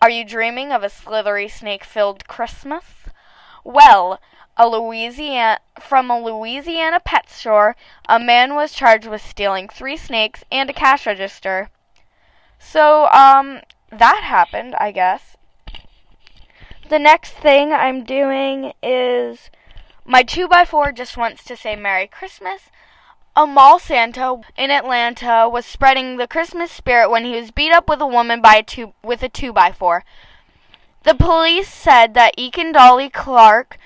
Are 0.00 0.08
you 0.08 0.24
dreaming 0.24 0.70
of 0.70 0.84
a 0.84 0.88
slithery 0.88 1.48
snake-filled 1.48 2.28
Christmas? 2.28 2.84
Well, 3.64 4.20
a 4.56 4.68
Louisiana 4.68 5.58
from 5.80 6.08
a 6.08 6.20
Louisiana 6.20 7.00
pet 7.00 7.28
store, 7.28 7.74
a 8.08 8.20
man 8.20 8.54
was 8.54 8.72
charged 8.72 9.08
with 9.08 9.20
stealing 9.20 9.68
3 9.68 9.96
snakes 9.96 10.44
and 10.52 10.70
a 10.70 10.72
cash 10.72 11.06
register. 11.06 11.70
So, 12.60 13.08
um 13.08 13.62
that 13.90 14.22
happened, 14.22 14.76
I 14.76 14.92
guess. 14.92 15.36
The 16.90 16.98
next 16.98 17.34
thing 17.34 17.72
I'm 17.72 18.02
doing 18.02 18.72
is 18.82 19.48
my 20.04 20.24
2x4 20.24 20.92
just 20.92 21.16
wants 21.16 21.44
to 21.44 21.56
say 21.56 21.76
Merry 21.76 22.08
Christmas. 22.08 22.62
A 23.36 23.46
mall 23.46 23.78
Santa 23.78 24.40
in 24.56 24.72
Atlanta 24.72 25.48
was 25.48 25.64
spreading 25.64 26.16
the 26.16 26.26
Christmas 26.26 26.72
spirit 26.72 27.08
when 27.08 27.24
he 27.24 27.40
was 27.40 27.52
beat 27.52 27.70
up 27.70 27.88
with 27.88 28.00
a 28.00 28.08
woman 28.08 28.42
by 28.42 28.56
a 28.56 28.64
two 28.64 28.92
with 29.04 29.22
a 29.22 29.28
two 29.28 29.52
by 29.52 29.70
four. 29.70 30.04
The 31.04 31.14
police 31.14 31.68
said 31.68 32.14
that 32.14 32.36
Eakin 32.36 32.72
Dolly 32.72 33.08
Clark, 33.08 33.78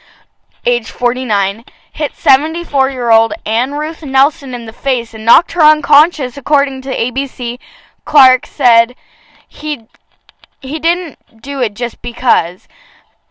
age 0.65 0.91
49, 0.91 1.65
hit 1.93 2.13
74-year-old 2.13 3.35
Ann 3.45 3.75
Ruth 3.75 4.03
Nelson 4.03 4.55
in 4.55 4.65
the 4.65 4.73
face 4.73 5.13
and 5.13 5.27
knocked 5.27 5.53
her 5.53 5.63
unconscious. 5.63 6.39
According 6.39 6.81
to 6.81 6.97
ABC, 6.97 7.59
Clark 8.07 8.47
said 8.47 8.95
he 9.47 9.89
he 10.63 10.79
didn't 10.79 11.43
do 11.43 11.61
it 11.61 11.75
just 11.75 12.01
because. 12.01 12.67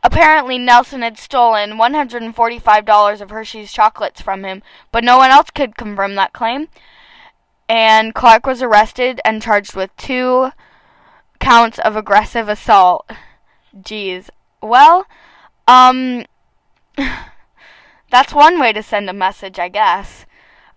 Apparently, 0.04 0.58
Nelson 0.58 1.02
had 1.02 1.18
stolen 1.18 1.78
$145 1.78 3.22
of 3.22 3.30
Hershey's 3.30 3.72
chocolates 3.72 4.20
from 4.20 4.44
him, 4.44 4.62
but 4.92 5.04
no 5.04 5.18
one 5.18 5.32
else 5.32 5.50
could 5.50 5.78
confirm 5.78 6.16
that 6.16 6.34
claim. 6.34 6.68
And 7.70 8.14
Clark 8.14 8.46
was 8.46 8.62
arrested 8.62 9.22
and 9.24 9.42
charged 9.42 9.76
with 9.76 9.96
two 9.96 10.52
counts 11.40 11.80
of 11.80 11.96
aggressive 11.96 12.50
assault. 12.50 13.10
Jeez. 13.76 14.30
Well, 14.62 15.08
um, 15.70 16.26
that's 18.12 18.34
one 18.34 18.60
way 18.60 18.74
to 18.74 18.84
send 18.84 19.10
a 19.10 19.14
message, 19.14 19.58
I 19.58 19.70
guess. 19.70 20.26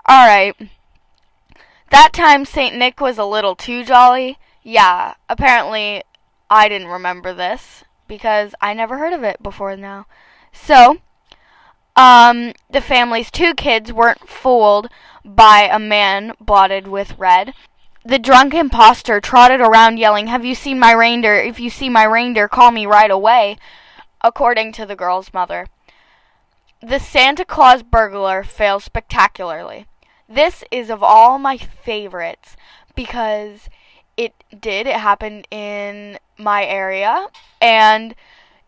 Alright. 0.08 0.54
That 1.90 2.12
time 2.12 2.44
St. 2.44 2.76
Nick 2.76 3.00
was 3.00 3.18
a 3.18 3.24
little 3.24 3.56
too 3.56 3.84
jolly. 3.84 4.38
Yeah, 4.62 5.14
apparently 5.28 6.04
I 6.48 6.68
didn't 6.68 6.88
remember 6.88 7.34
this 7.34 7.82
because 8.09 8.55
I 8.61 8.75
never 8.75 8.99
heard 8.99 9.12
of 9.12 9.23
it 9.23 9.42
before 9.42 9.77
now. 9.77 10.07
So, 10.53 10.99
um, 11.97 12.53
the 12.71 12.81
family's 12.81 13.31
two 13.31 13.55
kids 13.55 13.92
weren't 13.92 14.29
fooled 14.29 14.88
by 15.25 15.69
a 15.71 15.79
man 15.79 16.33
blotted 16.40 16.87
with 16.87 17.19
red. 17.19 17.55
The 18.05 18.19
drunk 18.19 18.55
impostor 18.55 19.21
trotted 19.21 19.61
around 19.61 19.99
yelling, 19.99 20.29
Have 20.29 20.45
you 20.45 20.55
seen 20.55 20.79
my 20.79 20.92
reindeer? 20.92 21.37
If 21.37 21.59
you 21.59 21.71
see 21.71 21.88
my 21.88 22.05
reindeer, 22.05 22.49
call 22.49 22.71
me 22.71 22.87
right 22.87 23.11
away, 23.11 23.57
according 24.23 24.73
to 24.73 24.87
the 24.87 24.95
girl's 24.95 25.35
mother. 25.35 25.66
The 26.81 27.01
Santa 27.01 27.45
Claus 27.45 27.83
burglar 27.83 28.45
fails 28.45 28.85
spectacularly. 28.85 29.87
This 30.29 30.62
is 30.71 30.90
of 30.90 31.03
all 31.03 31.38
my 31.38 31.57
favorites 31.57 32.57
because 32.95 33.69
it 34.16 34.33
did. 34.59 34.87
It 34.87 34.96
happened 34.96 35.46
in 35.50 36.18
my 36.38 36.64
area, 36.64 37.29
and 37.61 38.14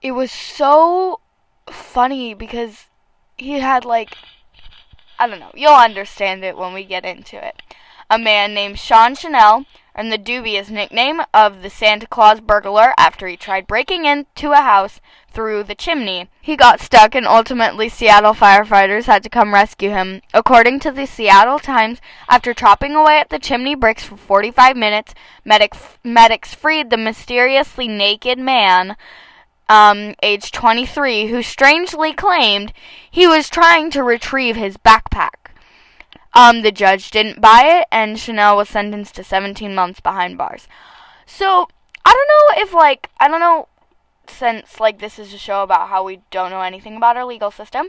it 0.03 0.13
was 0.13 0.31
so 0.31 1.21
funny 1.71 2.35
because 2.35 2.87
he 3.37 3.61
had 3.61 3.85
like 3.85 4.17
I 5.19 5.27
don't 5.27 5.41
know. 5.41 5.51
You'll 5.55 5.73
understand 5.75 6.45
it 6.45 6.57
when 6.57 6.73
we 6.73 6.85
get 6.85 7.05
into 7.05 7.45
it. 7.45 7.63
A 8.09 8.19
man 8.19 8.55
named 8.55 8.79
Sean 8.79 9.15
Chanel 9.15 9.67
earned 9.97 10.13
the 10.13 10.19
dubious 10.19 10.71
nickname 10.71 11.21
of 11.35 11.63
the 11.63 11.71
Santa 11.71 12.07
Claus 12.07 12.41
burglar 12.41 12.95
after 12.97 13.27
he 13.27 13.37
tried 13.37 13.67
breaking 13.67 14.05
into 14.05 14.53
a 14.53 14.63
house 14.63 15.01
through 15.39 15.63
the 15.63 15.75
chimney. 15.77 16.29
He 16.41 16.57
got 16.57 16.81
stuck 16.81 17.15
and 17.15 17.25
ultimately 17.25 17.89
Seattle 17.89 18.35
firefighters 18.35 19.05
had 19.05 19.23
to 19.23 19.29
come 19.29 19.55
rescue 19.55 19.91
him. 19.91 20.21
According 20.35 20.81
to 20.81 20.91
the 20.91 21.07
Seattle 21.07 21.61
Times, 21.61 22.01
after 22.29 22.53
chopping 22.53 22.97
away 22.97 23.21
at 23.21 23.29
the 23.29 23.39
chimney 23.39 23.77
bricks 23.77 24.03
for 24.03 24.17
45 24.17 24.77
minutes, 24.77 25.15
medic, 25.45 25.77
medics 26.03 26.55
freed 26.55 26.91
the 26.91 26.97
mysteriously 26.97 27.87
naked 27.87 28.41
man 28.41 28.97
um, 29.69 30.17
age 30.25 30.51
23, 30.51 31.29
who 31.29 31.41
strangely 31.41 32.13
claimed 32.13 32.73
he 33.09 33.29
was 33.29 33.49
trying 33.49 33.93
to 33.93 34.03
retrieve 34.03 34.57
his 34.57 34.77
backpack. 34.77 35.53
Um, 36.35 36.63
the 36.63 36.73
judge 36.73 37.13
didn't 37.13 37.41
buy 37.41 37.63
it, 37.65 37.87
and 37.93 38.19
Chanel 38.19 38.57
was 38.57 38.69
sentenced 38.69 39.15
to 39.15 39.23
17 39.23 39.73
months 39.73 40.01
behind 40.01 40.37
bars. 40.37 40.67
So, 41.27 41.69
I 42.05 42.13
don't 42.13 42.29
know 42.59 42.63
if, 42.65 42.75
like, 42.75 43.09
I 43.21 43.29
don't 43.29 43.39
know, 43.39 43.69
since, 44.31 44.81
like, 44.81 44.99
this 44.99 45.19
is 45.19 45.33
a 45.33 45.39
show 45.39 45.63
about 45.63 45.89
how 45.89 46.05
we 46.05 46.21
don't 46.31 46.51
know 46.51 46.63
anything 46.63 46.97
about 46.97 47.17
our 47.17 47.25
legal 47.25 47.51
system, 47.51 47.89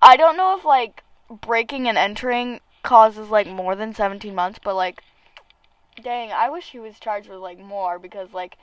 I 0.00 0.16
don't 0.16 0.36
know 0.36 0.56
if, 0.56 0.64
like, 0.64 1.02
breaking 1.28 1.88
and 1.88 1.98
entering 1.98 2.60
causes, 2.82 3.30
like, 3.30 3.46
more 3.46 3.74
than 3.74 3.94
17 3.94 4.34
months, 4.34 4.58
but, 4.62 4.74
like, 4.74 5.02
dang, 6.02 6.32
I 6.32 6.50
wish 6.50 6.70
he 6.70 6.78
was 6.78 6.98
charged 6.98 7.28
with, 7.28 7.38
like, 7.38 7.58
more, 7.58 7.98
because, 7.98 8.32
like, 8.32 8.56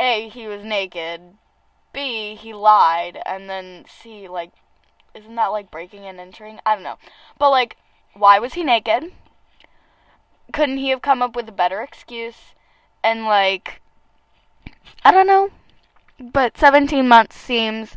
A, 0.00 0.28
he 0.28 0.46
was 0.46 0.64
naked, 0.64 1.20
B, 1.92 2.34
he 2.34 2.52
lied, 2.52 3.20
and 3.24 3.48
then 3.48 3.84
C, 3.88 4.28
like, 4.28 4.52
isn't 5.16 5.34
that 5.34 5.46
like 5.46 5.70
breaking 5.70 6.04
and 6.04 6.20
entering? 6.20 6.60
I 6.66 6.74
don't 6.74 6.84
know. 6.84 6.98
But 7.38 7.50
like, 7.50 7.76
why 8.12 8.38
was 8.38 8.52
he 8.52 8.62
naked? 8.62 9.12
Couldn't 10.52 10.76
he 10.76 10.90
have 10.90 11.00
come 11.00 11.22
up 11.22 11.34
with 11.34 11.48
a 11.48 11.52
better 11.52 11.80
excuse? 11.80 12.54
And 13.02 13.24
like 13.24 13.80
I 15.04 15.10
don't 15.10 15.26
know. 15.26 15.50
But 16.18 16.56
17 16.56 17.06
months 17.06 17.36
seems 17.36 17.96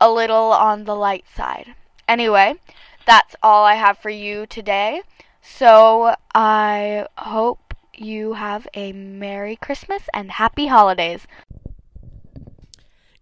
a 0.00 0.10
little 0.10 0.52
on 0.52 0.84
the 0.84 0.94
light 0.94 1.24
side. 1.34 1.74
Anyway, 2.08 2.54
that's 3.06 3.34
all 3.42 3.64
I 3.64 3.74
have 3.74 3.98
for 3.98 4.10
you 4.10 4.46
today. 4.46 5.02
So 5.42 6.14
I 6.34 7.06
hope 7.18 7.74
you 7.96 8.34
have 8.34 8.68
a 8.74 8.92
Merry 8.92 9.56
Christmas 9.56 10.02
and 10.12 10.32
Happy 10.32 10.66
Holidays. 10.66 11.26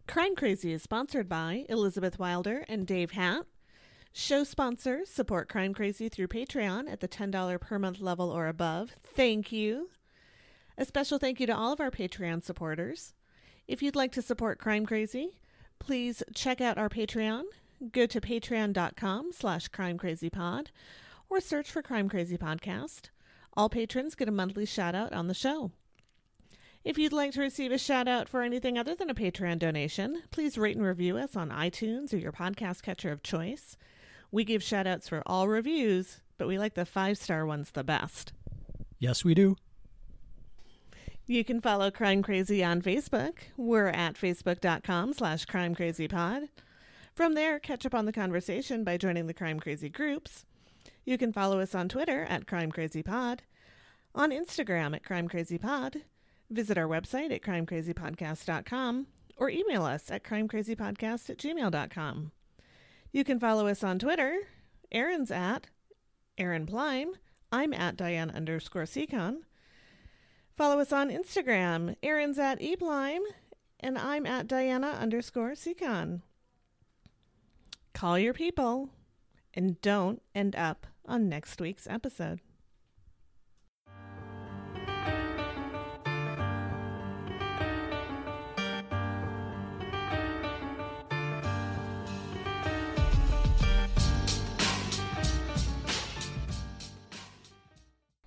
Crime 0.07 0.35
Crazy 0.37 0.73
is 0.73 0.83
sponsored 0.83 1.29
by 1.29 1.65
Elizabeth 1.69 2.19
Wilder 2.19 2.65
and 2.69 2.87
Dave 2.87 3.13
Hatt. 3.13 3.47
Show 4.13 4.45
sponsors 4.45 5.09
support 5.09 5.49
Crime 5.49 5.75
Crazy 5.75 6.09
through 6.09 6.29
Patreon 6.29 6.91
at 6.91 7.01
the 7.01 7.09
$10 7.09 7.61
per 7.61 7.79
month 7.79 8.01
level 8.01 8.31
or 8.31 8.47
above. 8.47 8.93
Thank 9.03 9.51
you. 9.51 9.89
A 10.77 10.85
special 10.85 11.19
thank 11.19 11.41
you 11.41 11.47
to 11.47 11.57
all 11.57 11.73
of 11.73 11.81
our 11.81 11.91
Patreon 11.91 12.43
supporters. 12.45 13.15
If 13.67 13.83
you'd 13.83 13.97
like 13.97 14.13
to 14.13 14.23
support 14.23 14.59
Crime 14.59 14.85
Crazy, 14.85 15.39
please 15.79 16.23
check 16.35 16.61
out 16.61 16.77
our 16.77 16.89
Patreon. 16.91 17.45
Go 17.93 18.07
to 18.07 18.21
patreon.com 18.21 19.33
slash 19.33 19.69
crimecrazypod 19.69 20.67
or 21.31 21.41
search 21.41 21.71
for 21.71 21.83
Crime 21.83 22.09
Crazy 22.09 22.37
Podcast. 22.37 23.11
All 23.55 23.69
patrons 23.69 24.15
get 24.15 24.29
a 24.29 24.33
monthly 24.33 24.67
shout 24.67 24.95
out 24.95 25.13
on 25.13 25.29
the 25.29 25.35
show. 25.35 25.71
If 26.85 26.99
you'd 26.99 27.15
like 27.15 27.33
to 27.33 27.41
receive 27.41 27.73
a 27.73 27.79
shout 27.79 28.07
out 28.07 28.29
for 28.29 28.43
anything 28.43 28.77
other 28.77 28.95
than 28.95 29.09
a 29.09 29.15
Patreon 29.15 29.59
donation, 29.59 30.23
please 30.31 30.59
rate 30.59 30.77
and 30.77 30.85
review 30.85 31.17
us 31.17 31.35
on 31.35 31.49
iTunes 31.49 32.13
or 32.13 32.19
your 32.19 32.33
podcast 32.33 32.83
catcher 32.83 33.11
of 33.11 33.23
choice. 33.23 33.79
We 34.31 34.45
give 34.45 34.63
shout 34.63 34.87
outs 34.87 35.09
for 35.09 35.23
all 35.25 35.49
reviews, 35.49 36.21
but 36.37 36.49
we 36.49 36.59
like 36.59 36.75
the 36.75 36.85
five 36.85 37.17
star 37.17 37.47
ones 37.47 37.71
the 37.71 37.85
best. 37.85 38.35
Yes, 38.99 39.25
we 39.25 39.33
do. 39.35 39.57
You 41.27 41.43
can 41.43 41.61
follow 41.61 41.91
Crime 41.91 42.23
Crazy 42.23 42.63
on 42.63 42.83
Facebook. 42.83 43.35
We're 43.57 43.89
at 43.89 44.15
facebook.com 44.15 45.15
slash 45.15 45.47
crimecrazypod. 45.47 46.49
From 47.15 47.35
there, 47.35 47.59
catch 47.59 47.87
up 47.87 47.95
on 47.95 48.05
the 48.05 48.13
conversation 48.13 48.85
by 48.85 48.99
joining 48.99 49.27
the 49.27 49.35
Crime 49.35 49.59
Crazy 49.59 49.89
groups. 49.89 50.45
You 51.05 51.17
can 51.17 51.33
follow 51.33 51.61
us 51.61 51.75
on 51.75 51.89
Twitter 51.89 52.25
at 52.29 52.47
Crime 52.47 52.71
Crazy 52.71 53.03
Pod, 53.03 53.43
on 54.15 54.31
Instagram 54.31 54.95
at 54.95 55.05
Crime 55.05 55.29
Crazy 55.29 55.59
Pod, 55.59 56.03
visit 56.51 56.79
our 56.79 56.87
website 56.87 57.33
at 57.35 57.43
crimecrazypodcast.com, 57.43 59.07
or 59.37 59.51
email 59.51 59.85
us 59.85 60.11
at 60.11 60.25
crimecrazypodcast 60.25 61.31
at 61.31 61.39
gmail.com. 61.39 62.33
You 63.13 63.25
can 63.25 63.41
follow 63.41 63.67
us 63.67 63.83
on 63.83 63.99
Twitter. 63.99 64.41
Aaron's 64.93 65.31
at 65.31 65.69
Aaron 66.39 66.67
Plime. 66.67 67.15
I'm 67.51 67.73
at 67.73 67.97
Diane 67.97 68.31
underscore 68.31 68.85
Seacon. 68.85 69.39
Follow 70.57 70.79
us 70.79 70.93
on 70.93 71.11
Instagram. 71.11 71.97
Aaron's 72.03 72.39
at 72.39 72.63
eplime, 72.63 73.23
and 73.81 73.99
I'm 73.99 74.25
at 74.25 74.47
Diana 74.47 74.89
underscore 74.89 75.53
Seacon. 75.53 76.23
Call 77.93 78.19
your 78.19 78.35
people 78.35 78.91
and 79.53 79.81
don't 79.81 80.23
end 80.35 80.55
up 80.55 80.87
on 81.07 81.29
next 81.29 81.61
week's 81.61 81.87
episode. 81.87 82.41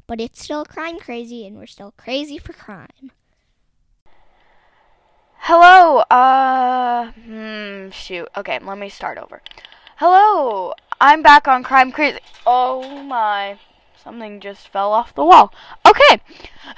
But 0.07 0.21
it's 0.21 0.41
still 0.41 0.63
crime 0.63 0.99
crazy, 0.99 1.45
and 1.45 1.57
we're 1.57 1.65
still 1.67 1.93
crazy 1.97 2.37
for 2.37 2.53
crime. 2.53 3.11
Hello, 5.39 5.99
uh, 6.09 7.11
hmm, 7.11 7.89
shoot. 7.89 8.27
Okay, 8.37 8.57
let 8.59 8.77
me 8.77 8.87
start 8.87 9.17
over. 9.17 9.41
Hello, 9.97 10.73
I'm 11.01 11.21
back 11.21 11.47
on 11.47 11.61
Crime 11.63 11.91
Crazy. 11.91 12.19
Oh 12.45 13.03
my, 13.03 13.59
something 14.01 14.39
just 14.39 14.69
fell 14.69 14.93
off 14.93 15.13
the 15.13 15.25
wall. 15.25 15.53
Okay. 15.85 16.21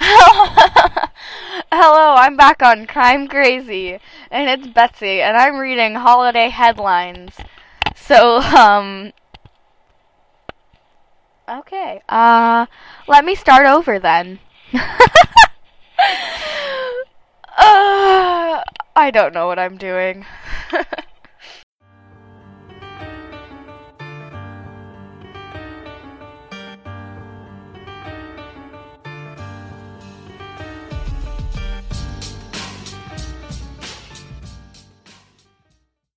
Hello, 1.72 2.14
I'm 2.14 2.36
back 2.36 2.62
on 2.62 2.86
Crime 2.86 3.28
Crazy, 3.28 3.98
and 4.30 4.48
it's 4.48 4.72
Betsy, 4.72 5.20
and 5.20 5.36
I'm 5.36 5.56
reading 5.56 5.94
holiday 5.94 6.48
headlines. 6.48 7.34
So, 7.94 8.38
um, 8.38 9.12
okay, 11.50 12.02
uh, 12.08 12.66
let 13.08 13.24
me 13.24 13.34
start 13.34 13.66
over 13.66 13.98
then. 13.98 14.38
uh, 14.72 14.80
I 18.96 19.10
don't 19.12 19.34
know 19.34 19.46
what 19.46 19.58
I'm 19.58 19.76
doing. 19.76 20.24